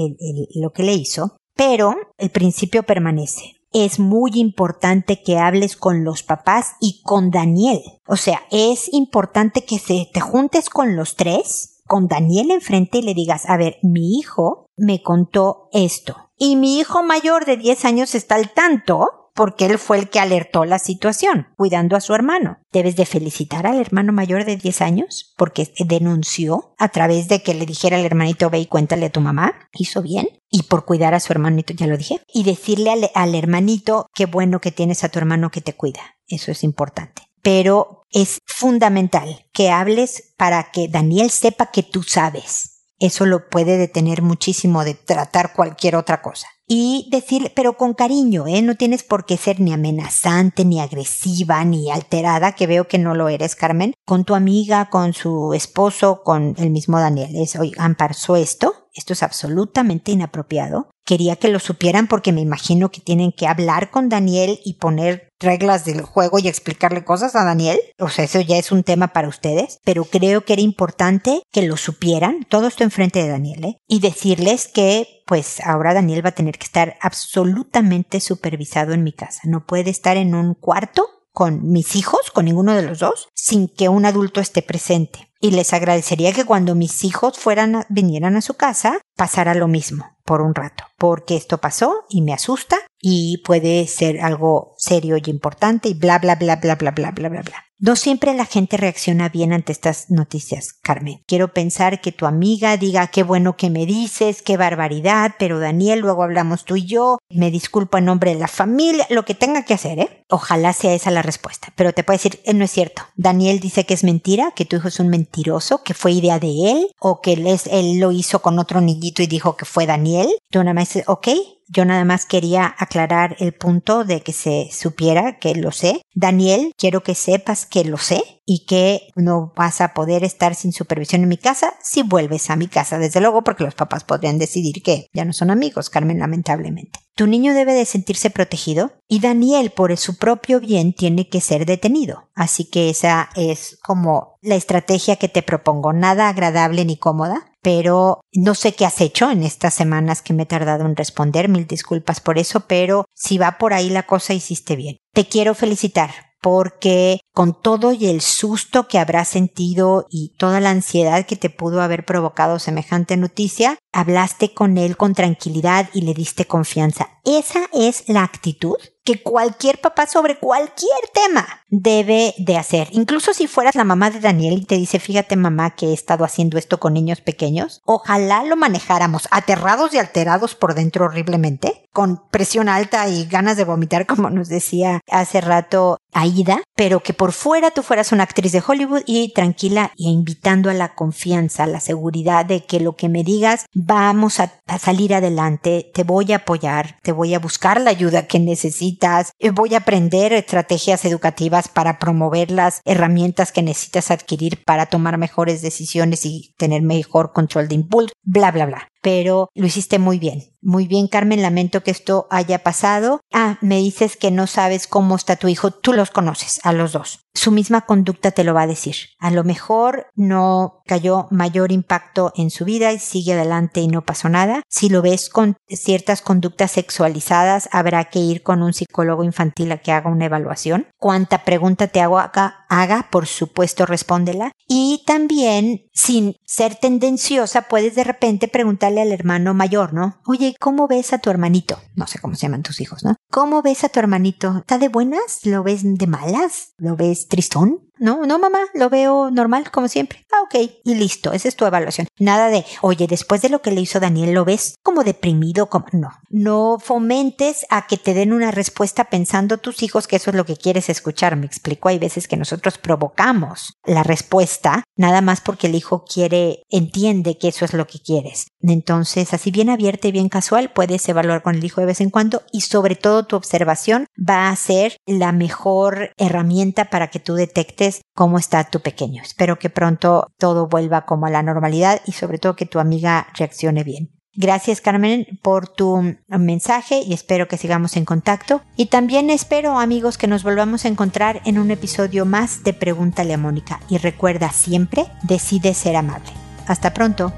lo 0.56 0.72
que 0.74 0.84
le 0.84 0.92
hizo, 0.92 1.38
pero 1.56 1.96
el 2.18 2.32
principio 2.32 2.84
permanece 2.84 3.59
es 3.72 4.00
muy 4.00 4.32
importante 4.36 5.22
que 5.22 5.38
hables 5.38 5.76
con 5.76 6.04
los 6.04 6.24
papás 6.24 6.74
y 6.80 7.02
con 7.04 7.32
Daniel. 7.32 7.82
O 8.08 8.16
sea, 8.16 8.42
es 8.52 8.92
importante 8.94 9.66
que 9.66 9.80
se, 9.80 10.10
te 10.14 10.20
juntes 10.20 10.70
con 10.70 10.96
los 10.96 11.16
tres, 11.16 11.82
con 11.86 12.08
Daniel 12.08 12.52
enfrente 12.52 13.00
y 13.00 13.02
le 13.02 13.14
digas, 13.14 13.50
a 13.50 13.58
ver, 13.58 13.78
mi 13.82 14.18
hijo 14.18 14.70
me 14.76 15.02
contó 15.02 15.70
esto. 15.72 16.16
Y 16.38 16.56
mi 16.56 16.80
hijo 16.80 17.04
mayor 17.04 17.46
de 17.46 17.58
10 17.58 17.86
años 17.86 18.16
está 18.16 18.36
al 18.36 18.54
tanto 18.54 19.19
porque 19.40 19.68
él 19.68 19.80
fue 19.80 19.98
el 19.98 20.10
que 20.10 20.20
alertó 20.20 20.66
la 20.66 20.80
situación, 20.80 21.48
cuidando 21.56 21.96
a 21.96 22.02
su 22.02 22.14
hermano. 22.14 22.58
Debes 22.74 22.98
de 22.98 23.06
felicitar 23.06 23.66
al 23.66 23.80
hermano 23.80 24.12
mayor 24.12 24.44
de 24.44 24.58
10 24.58 24.82
años 24.82 25.34
porque 25.38 25.72
denunció 25.80 26.76
a 26.78 26.90
través 26.90 27.30
de 27.30 27.42
que 27.42 27.54
le 27.54 27.66
dijera 27.66 27.96
al 27.96 28.04
hermanito 28.04 28.50
ve 28.50 28.60
y 28.60 28.66
cuéntale 28.66 29.06
a 29.06 29.12
tu 29.12 29.22
mamá. 29.22 29.70
Hizo 29.72 30.02
bien. 30.02 30.28
Y 30.50 30.64
por 30.64 30.84
cuidar 30.84 31.14
a 31.14 31.22
su 31.22 31.32
hermanito, 31.32 31.74
ya 31.74 31.88
lo 31.88 31.96
dije. 31.96 32.20
Y 32.34 32.44
decirle 32.44 32.92
al, 33.16 33.34
hermanito 33.34 34.08
qué 34.14 34.26
bueno 34.26 34.60
que 34.60 34.74
tienes 34.74 35.06
a 35.06 35.10
tu 35.10 35.20
hermano 35.20 35.52
que 35.52 35.62
te 35.62 35.72
cuida. 35.72 36.02
Eso 36.28 36.52
es 36.52 36.66
importante. 36.66 37.22
Pero 37.42 38.08
es 38.12 38.40
fundamental 38.46 39.46
que 39.54 39.70
hables 39.70 40.34
para 40.36 40.70
que 40.72 40.90
Daniel 40.90 41.30
sepa 41.30 41.72
que 41.72 41.84
tú 41.84 42.04
sabes. 42.04 42.84
Eso 43.00 43.26
lo 43.26 43.48
puede 43.48 43.78
detener 43.78 44.22
muchísimo 44.22 44.84
de 44.84 44.96
tratar 44.96 45.54
cualquier 45.54 45.96
otra 45.96 46.22
cosa 46.22 46.50
y 46.72 47.08
decirle, 47.10 47.52
pero 47.54 47.76
con 47.78 47.96
cariño, 47.96 48.46
¿eh? 48.46 48.62
No 48.62 48.76
tienes 48.76 49.02
por 49.02 49.26
qué 49.26 49.38
ser 49.38 49.60
ni 49.60 49.74
amenazante, 49.74 50.66
ni 50.66 50.80
agresiva, 50.80 51.66
ni 51.66 51.90
alterada, 51.90 52.52
que 52.52 52.68
veo 52.68 52.88
que 52.88 53.00
no 53.00 53.16
lo 53.16 53.28
eres, 53.28 53.56
Carmen, 53.56 53.96
con 54.06 54.24
tu 54.24 54.36
amiga, 54.36 54.88
con 54.92 55.14
su 55.14 55.56
esposo, 55.56 56.22
con 56.24 56.54
el 56.60 56.70
mismo 56.70 57.00
Daniel. 57.00 57.36
Es, 57.36 57.56
oigan, 57.56 57.96
pasó 57.96 58.36
esto, 58.36 58.79
esto 59.00 59.14
es 59.14 59.24
absolutamente 59.24 60.12
inapropiado. 60.12 60.92
Quería 61.06 61.38
que 61.38 61.48
lo 61.48 61.60
supieran 61.60 62.08
porque 62.08 62.32
me 62.32 62.42
imagino 62.42 62.92
que 62.92 63.02
tienen 63.02 63.32
que 63.32 63.48
hablar 63.48 63.90
con 63.90 64.10
Daniel 64.10 64.60
y 64.64 64.74
poner 64.76 65.30
reglas 65.40 65.86
del 65.86 66.02
juego 66.04 66.38
y 66.38 66.48
explicarle 66.48 67.04
cosas 67.04 67.36
a 67.36 67.44
Daniel. 67.44 67.80
O 67.98 68.10
sea, 68.10 68.26
eso 68.26 68.42
ya 68.42 68.58
es 68.58 68.72
un 68.72 68.84
tema 68.84 69.08
para 69.08 69.28
ustedes, 69.28 69.80
pero 69.84 70.04
creo 70.04 70.46
que 70.46 70.54
era 70.54 70.62
importante 70.62 71.42
que 71.52 71.64
lo 71.64 71.78
supieran, 71.78 72.46
todo 72.48 72.68
esto 72.68 72.84
enfrente 72.84 73.24
de 73.24 73.30
Daniel, 73.30 73.64
¿eh? 73.64 73.78
y 73.88 74.02
decirles 74.02 74.68
que 74.68 75.24
pues 75.26 75.62
ahora 75.62 75.94
Daniel 75.94 76.26
va 76.26 76.30
a 76.30 76.36
tener 76.36 76.58
que 76.58 76.66
estar 76.66 76.98
absolutamente 77.02 78.20
supervisado 78.20 78.94
en 78.94 79.04
mi 79.04 79.14
casa. 79.14 79.42
No 79.46 79.66
puede 79.66 79.90
estar 79.90 80.18
en 80.18 80.36
un 80.36 80.56
cuarto 80.56 81.08
con 81.32 81.72
mis 81.72 81.96
hijos, 81.96 82.32
con 82.32 82.46
ninguno 82.46 82.76
de 82.76 82.82
los 82.82 83.00
dos, 83.00 83.30
sin 83.34 83.68
que 83.70 83.90
un 83.90 84.06
adulto 84.06 84.42
esté 84.42 84.62
presente. 84.62 85.29
Y 85.42 85.52
les 85.52 85.74
agradecería 85.74 86.34
que 86.34 86.46
cuando 86.46 86.76
mis 86.76 87.04
hijos 87.04 87.38
fueran 87.38 87.86
vinieran 87.90 88.36
a 88.36 88.42
su 88.42 88.56
casa, 88.56 89.00
pasara 89.16 89.54
lo 89.54 89.68
mismo 89.68 90.19
por 90.26 90.42
un 90.42 90.56
rato, 90.56 90.84
porque 90.98 91.36
esto 91.36 91.58
pasó 91.58 92.06
y 92.10 92.22
me 92.22 92.34
asusta 92.34 92.78
y 93.02 93.38
puede 93.46 93.88
ser 93.88 94.22
algo 94.22 94.76
serio 94.78 95.18
y 95.18 95.30
importante 95.30 95.90
y 95.90 95.94
bla 95.94 96.20
bla 96.20 96.36
bla 96.36 96.58
bla 96.58 96.76
bla 96.76 96.92
bla 96.92 97.12
bla 97.12 97.30
bla 97.30 97.42
bla. 97.42 97.66
No 97.82 97.96
siempre 97.96 98.34
la 98.34 98.44
gente 98.44 98.76
reacciona 98.76 99.30
bien 99.30 99.54
ante 99.54 99.72
estas 99.72 100.12
noticias, 100.12 100.74
Carmen. 100.74 101.22
Quiero 101.26 101.54
pensar 101.54 102.02
que 102.02 102.12
tu 102.12 102.26
amiga 102.26 102.76
diga 102.76 103.08
qué 103.08 103.24
bueno 103.24 103.56
que 103.56 103.70
me 103.70 103.86
dices, 103.86 104.42
qué 104.42 104.58
barbaridad, 104.58 105.36
pero 105.40 105.60
Daniel, 105.60 106.00
luego 106.00 106.24
hablamos 106.24 106.66
tú 106.66 106.76
y 106.76 106.86
yo, 106.86 107.20
me 107.30 107.52
disculpo 107.52 107.98
en 107.98 108.04
nombre 108.04 108.34
de 108.34 108.40
la 108.40 108.50
familia, 108.50 109.08
lo 109.10 109.24
que 109.24 109.34
tenga 109.34 109.64
que 109.64 109.76
hacer, 109.76 109.98
¿eh? 110.00 110.26
Ojalá 110.30 110.74
sea 110.74 110.94
esa 110.94 111.10
la 111.10 111.22
respuesta, 111.22 111.72
pero 111.78 111.94
te 111.94 112.04
puedo 112.04 112.18
decir, 112.18 112.42
eh, 112.44 112.54
no 112.54 112.66
es 112.66 112.72
cierto. 112.72 113.04
Daniel 113.16 113.62
dice 113.62 113.86
que 113.86 113.94
es 113.94 114.04
mentira, 114.04 114.52
que 114.54 114.66
tu 114.66 114.76
hijo 114.76 114.90
es 114.90 115.00
un 115.00 115.08
mentiroso, 115.08 115.82
que 115.82 115.94
fue 115.94 116.12
idea 116.12 116.38
de 116.38 116.72
él, 116.72 116.88
o 117.00 117.22
que 117.22 117.32
él, 117.32 117.48
él 117.48 118.00
lo 118.00 118.12
hizo 118.12 118.42
con 118.42 118.60
otro 118.60 118.82
niñito 118.82 119.24
y 119.24 119.28
dijo 119.28 119.56
que 119.56 119.64
fue 119.64 119.86
Daniel. 119.86 120.09
Nada 120.54 120.74
más 120.74 120.90
dices, 120.90 121.04
ok, 121.08 121.28
yo 121.68 121.86
nada 121.86 122.04
más 122.04 122.26
quería 122.26 122.76
aclarar 122.78 123.36
el 123.40 123.54
punto 123.54 124.04
de 124.04 124.22
que 124.22 124.34
se 124.34 124.70
supiera 124.72 125.38
que 125.38 125.54
lo 125.56 125.72
sé. 125.72 126.02
Daniel, 126.14 126.74
quiero 126.78 127.04
que 127.04 127.16
sepas 127.16 127.66
que 127.66 127.84
lo 127.84 127.98
sé 127.98 128.42
y 128.46 128.66
que 128.66 129.10
no 129.16 129.54
vas 129.56 129.80
a 129.80 129.94
poder 129.94 130.24
estar 130.24 130.56
sin 130.56 130.74
supervisión 130.74 131.22
en 131.22 131.30
mi 131.30 131.38
casa 131.38 131.76
si 131.84 132.02
vuelves 132.02 132.50
a 132.50 132.56
mi 132.56 132.68
casa, 132.68 132.98
desde 132.98 133.22
luego, 133.22 133.44
porque 133.44 133.64
los 133.64 133.76
papás 133.76 134.04
podrían 134.04 134.40
decidir 134.40 134.82
que 134.82 135.06
ya 135.14 135.26
no 135.26 135.34
son 135.34 135.52
amigos, 135.52 135.92
Carmen, 135.92 136.20
lamentablemente. 136.20 137.00
Tu 137.14 137.28
niño 137.28 137.54
debe 137.54 137.74
de 137.74 137.86
sentirse 137.86 138.32
protegido 138.32 138.94
y 139.08 139.20
Daniel, 139.20 139.72
por 139.72 139.96
su 139.98 140.18
propio 140.18 140.60
bien, 140.60 140.94
tiene 140.94 141.30
que 141.30 141.42
ser 141.42 141.66
detenido. 141.66 142.30
Así 142.34 142.66
que 142.66 142.90
esa 142.90 143.30
es 143.36 143.78
como 143.84 144.38
la 144.42 144.56
estrategia 144.56 145.18
que 145.18 145.28
te 145.28 145.44
propongo. 145.44 145.94
Nada 145.94 146.30
agradable 146.30 146.86
ni 146.86 146.98
cómoda, 146.98 147.49
pero 147.62 148.22
no 148.34 148.56
sé 148.56 148.74
qué 148.74 148.86
has 148.86 149.02
hecho 149.02 149.30
en 149.32 149.44
estas 149.44 149.74
semanas 149.74 150.22
que 150.22 150.34
me 150.34 150.44
he 150.44 150.46
tardado 150.46 150.86
en 150.86 150.96
responder. 150.96 151.50
Mil 151.50 151.68
disculpas 151.68 152.20
por 152.20 152.38
eso, 152.38 152.62
pero 152.62 153.06
si 153.14 153.38
va 153.38 153.58
por 153.58 153.74
ahí 153.74 153.90
la 153.90 154.04
cosa, 154.04 154.34
hiciste 154.34 154.76
bien. 154.76 154.98
Te 155.14 155.26
quiero 155.26 155.56
felicitar 155.56 156.12
porque 156.42 157.20
con 157.34 157.60
todo 157.62 157.92
y 157.92 158.08
el 158.08 158.22
susto 158.22 158.88
que 158.88 158.98
habrás 158.98 159.28
sentido 159.28 160.06
y 160.10 160.36
toda 160.38 160.60
la 160.60 160.70
ansiedad 160.70 161.26
que 161.26 161.36
te 161.36 161.50
pudo 161.50 161.82
haber 161.82 162.06
provocado 162.06 162.60
semejante 162.60 163.18
noticia, 163.18 163.78
hablaste 163.92 164.54
con 164.54 164.78
él 164.78 164.98
con 164.98 165.14
tranquilidad 165.14 165.90
y 165.94 166.02
le 166.02 166.14
diste 166.14 166.46
confianza. 166.46 167.20
Esa 167.26 167.68
es 167.74 168.08
la 168.08 168.24
actitud 168.24 168.78
que 169.10 169.24
cualquier 169.24 169.82
papá 169.82 170.06
sobre 170.06 170.38
cualquier 170.38 171.00
tema 171.12 171.64
debe 171.70 172.36
de 172.38 172.58
hacer. 172.58 172.90
Incluso 172.92 173.34
si 173.34 173.48
fueras 173.48 173.74
la 173.74 173.84
mamá 173.84 174.12
de 174.12 174.20
Daniel 174.20 174.60
y 174.60 174.66
te 174.66 174.76
dice, 174.76 175.00
fíjate 175.00 175.36
mamá 175.36 175.72
que 175.72 175.88
he 175.88 175.94
estado 175.94 176.24
haciendo 176.26 176.60
esto 176.60 176.80
con 176.80 176.94
niños 176.94 177.20
pequeños, 177.20 177.82
ojalá 177.86 178.44
lo 178.44 178.56
manejáramos 178.56 179.28
aterrados 179.32 179.96
y 179.96 179.98
alterados 179.98 180.54
por 180.54 180.76
dentro 180.76 181.06
horriblemente, 181.06 181.89
con 181.92 182.22
presión 182.30 182.70
alta 182.70 183.08
y 183.10 183.26
ganas 183.26 183.58
de 183.58 183.66
vomitar, 183.66 184.06
como 184.08 184.30
nos 184.30 184.50
decía 184.50 185.02
hace 185.10 185.42
rato 185.42 185.98
Aida, 186.12 186.64
pero 186.76 187.02
que 187.02 187.14
por 187.14 187.34
fuera 187.34 187.72
tú 187.72 187.84
fueras 187.84 188.12
una 188.12 188.24
actriz 188.24 188.52
de 188.52 188.64
Hollywood 188.66 189.04
y 189.06 189.32
tranquila 189.34 189.92
y 189.96 190.10
invitando 190.10 190.70
a 190.70 190.74
la 190.74 190.96
confianza, 190.96 191.64
a 191.64 191.68
la 191.68 191.80
seguridad 191.80 192.46
de 192.46 192.66
que 192.66 192.80
lo 192.80 192.96
que 192.96 193.10
me 193.10 193.24
digas 193.24 193.66
vamos 193.74 194.40
a, 194.40 194.52
a 194.68 194.80
salir 194.80 195.14
adelante, 195.14 195.92
te 195.94 196.04
voy 196.04 196.32
a 196.34 196.38
apoyar, 196.38 196.98
te 197.04 197.12
voy 197.12 197.34
a 197.34 197.40
buscar 197.40 197.80
la 197.80 197.92
ayuda 197.92 198.28
que 198.28 198.40
necesitas, 198.40 199.34
eh, 199.40 199.52
voy 199.52 199.76
a 199.76 199.80
aprender 199.80 200.34
estrategias 200.34 201.06
educativas 201.06 201.68
para 201.68 202.00
promover 202.00 202.52
las 202.52 202.82
herramientas 202.86 203.52
que 203.52 203.62
necesitas 203.62 204.10
adquirir 204.12 204.64
para 204.64 204.88
tomar 204.88 205.18
mejores 205.18 205.62
decisiones 205.62 206.26
y 206.26 206.54
tener 206.58 206.82
mejor 206.82 207.34
control 207.34 207.68
de 207.68 207.76
impulso, 207.76 208.14
bla, 208.24 208.52
bla, 208.52 208.66
bla 208.66 208.88
pero 209.02 209.50
lo 209.54 209.66
hiciste 209.66 210.00
muy 210.00 210.20
bien. 210.20 210.44
Muy 210.62 210.88
bien, 210.88 211.08
Carmen, 211.08 211.42
lamento 211.42 211.84
que 211.84 211.92
esto 211.92 212.28
haya 212.30 212.64
pasado. 212.64 213.22
Ah, 213.32 213.58
me 213.62 213.78
dices 213.78 214.18
que 214.18 214.32
no 214.32 214.48
sabes 214.48 214.88
cómo 214.88 215.16
está 215.16 215.38
tu 215.38 215.48
hijo. 215.48 215.72
Tú 215.72 215.94
los 215.94 216.12
conoces, 216.12 216.60
a 216.64 216.74
los 216.74 216.92
dos. 216.92 217.22
Su 217.34 217.52
misma 217.52 217.82
conducta 217.82 218.32
te 218.32 218.44
lo 218.44 218.54
va 218.54 218.64
a 218.64 218.68
decir. 218.68 218.96
A 219.20 219.32
lo 219.32 219.44
mejor 219.44 220.08
no 220.16 220.82
cayó 220.86 221.28
mayor 221.32 221.72
impacto 221.72 222.34
en 222.36 222.50
su 222.50 222.66
vida 222.66 222.92
y 222.92 223.00
sigue 223.00 223.34
adelante 223.34 223.82
y 223.82 223.88
no 223.88 224.02
pasó 224.02 224.30
nada. 224.30 224.64
Si 224.68 224.90
lo 224.90 225.02
ves 225.02 225.30
con 225.30 225.56
ciertas 225.68 226.22
conductas 226.22 226.72
sexualizadas, 226.72 227.70
habrá 227.72 228.06
que 228.06 228.20
ir 228.20 228.44
con 228.44 228.64
un 228.64 228.74
psicólogo 228.74 229.24
infantil 229.24 229.72
a 229.72 229.78
que 229.78 229.92
haga 229.92 230.10
una 230.10 230.26
evaluación. 230.26 230.88
Cuanta 230.98 231.46
pregunta 231.46 231.88
te 231.88 232.02
haga, 232.02 232.66
haga 232.68 233.08
por 233.12 233.28
supuesto, 233.28 233.86
respóndela. 233.86 234.52
Y 234.68 235.04
también, 235.06 235.88
sin 235.94 236.36
ser 236.46 236.76
tendenciosa, 236.76 237.64
puedes 237.64 237.96
de 237.96 238.04
repente 238.04 238.48
preguntar 238.48 238.98
al 238.98 239.12
hermano 239.12 239.54
mayor, 239.54 239.94
¿no? 239.94 240.20
Oye, 240.26 240.56
¿cómo 240.60 240.88
ves 240.88 241.14
a 241.14 241.20
tu 241.20 241.30
hermanito? 241.30 241.80
No 241.96 242.08
sé 242.08 242.20
cómo 242.20 242.36
se 242.36 242.48
llaman 242.48 242.64
tus 242.64 242.82
hijos, 242.82 243.04
¿no? 243.04 243.16
¿Cómo 243.32 243.62
ves 243.62 243.84
a 243.84 243.90
tu 243.90 244.00
hermanito? 244.00 244.58
¿Está 244.60 244.78
de 244.78 244.90
buenas? 244.90 245.40
¿Lo 245.44 245.64
ves 245.64 245.82
de 245.84 246.08
malas? 246.08 246.74
¿Lo 246.78 246.96
ves 246.96 247.28
tristón? 247.30 247.80
No, 248.00 248.26
no, 248.26 248.40
mamá, 248.40 248.60
lo 248.74 248.90
veo 248.90 249.30
normal, 249.30 249.72
como 249.72 249.88
siempre. 249.88 250.26
Ah, 250.32 250.42
ok, 250.44 250.72
y 250.86 250.96
listo, 250.96 251.34
esa 251.34 251.48
es 251.48 251.56
tu 251.56 251.66
evaluación. 251.66 252.08
Nada 252.18 252.48
de, 252.48 252.66
oye, 252.82 253.08
después 253.08 253.42
de 253.42 253.50
lo 253.50 253.62
que 253.62 253.72
le 253.72 253.82
hizo 253.82 254.00
Daniel, 254.00 254.34
¿lo 254.34 254.46
ves 254.46 254.76
como 254.82 255.04
deprimido? 255.04 255.70
Como... 255.70 255.86
No, 255.92 256.10
no 256.30 256.78
fomentes 256.80 257.66
a 257.70 257.88
que 257.88 257.98
te 257.98 258.14
den 258.14 258.32
una 258.32 258.52
respuesta 258.52 259.06
pensando 259.06 259.58
tus 259.58 259.84
hijos 259.84 260.08
que 260.08 260.16
eso 260.16 260.30
es 260.30 260.36
lo 260.36 260.46
que 260.46 260.56
quieres 260.56 260.90
escuchar. 260.90 261.36
Me 261.36 261.46
explico, 261.46 261.90
hay 261.90 262.00
veces 262.00 262.28
que 262.28 262.38
nosotros 262.38 262.78
provocamos 262.78 263.74
la 263.86 264.04
respuesta 264.04 264.84
nada 264.96 265.22
más 265.22 265.42
porque 265.42 265.68
el 265.68 265.76
hijo 265.76 266.06
quiere, 266.06 266.64
entiende 266.70 267.38
que 267.38 267.50
eso 267.50 267.66
es 267.66 267.74
lo 267.74 267.88
que 267.88 268.00
quieres. 268.00 268.48
Entonces, 268.62 269.34
así 269.34 269.52
bien 269.52 269.70
abierta 269.70 270.08
y 270.08 270.12
bien 270.12 270.30
casual, 270.30 270.72
puedes 270.72 271.08
evaluar 271.10 271.42
con 271.42 271.56
el 271.56 271.64
hijo 271.64 271.82
de 271.82 271.88
vez 271.88 272.02
en 272.02 272.10
cuando 272.10 272.44
y 272.52 272.62
sobre 272.62 272.96
todo 272.96 273.26
tu 273.26 273.36
observación 273.36 274.06
va 274.18 274.50
a 274.50 274.56
ser 274.56 274.98
la 275.06 275.32
mejor 275.32 276.12
herramienta 276.18 276.90
para 276.90 277.10
que 277.10 277.20
tú 277.20 277.36
detectes 277.36 277.89
cómo 278.14 278.38
está 278.38 278.64
tu 278.70 278.80
pequeño. 278.80 279.22
Espero 279.24 279.60
que 279.60 279.70
pronto 279.70 280.32
todo 280.38 280.68
vuelva 280.68 281.06
como 281.06 281.26
a 281.26 281.30
la 281.30 281.44
normalidad 281.44 282.02
y 282.06 282.14
sobre 282.14 282.38
todo 282.38 282.56
que 282.56 282.66
tu 282.66 282.80
amiga 282.80 283.28
reaccione 283.38 283.84
bien. 283.84 284.12
Gracias 284.36 284.80
Carmen 284.80 285.28
por 285.42 285.68
tu 285.68 286.16
mensaje 286.28 287.02
y 287.02 287.14
espero 287.14 287.48
que 287.48 287.58
sigamos 287.58 287.98
en 287.98 288.06
contacto. 288.06 288.62
Y 288.78 288.86
también 288.86 289.30
espero 289.30 289.80
amigos 289.80 290.18
que 290.18 290.28
nos 290.28 290.44
volvamos 290.44 290.86
a 290.86 290.88
encontrar 290.88 291.42
en 291.46 291.60
un 291.60 291.72
episodio 291.72 292.26
más 292.26 292.64
de 292.64 292.74
Pregúntale 292.74 293.34
a 293.34 293.38
Mónica. 293.38 293.82
Y 293.90 293.98
recuerda 293.98 294.52
siempre, 294.52 295.08
decide 295.24 295.74
ser 295.74 295.96
amable. 295.96 296.32
Hasta 296.68 296.94
pronto. 296.94 297.34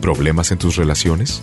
¿Problemas 0.00 0.52
en 0.52 0.58
tus 0.58 0.76
relaciones? 0.76 1.42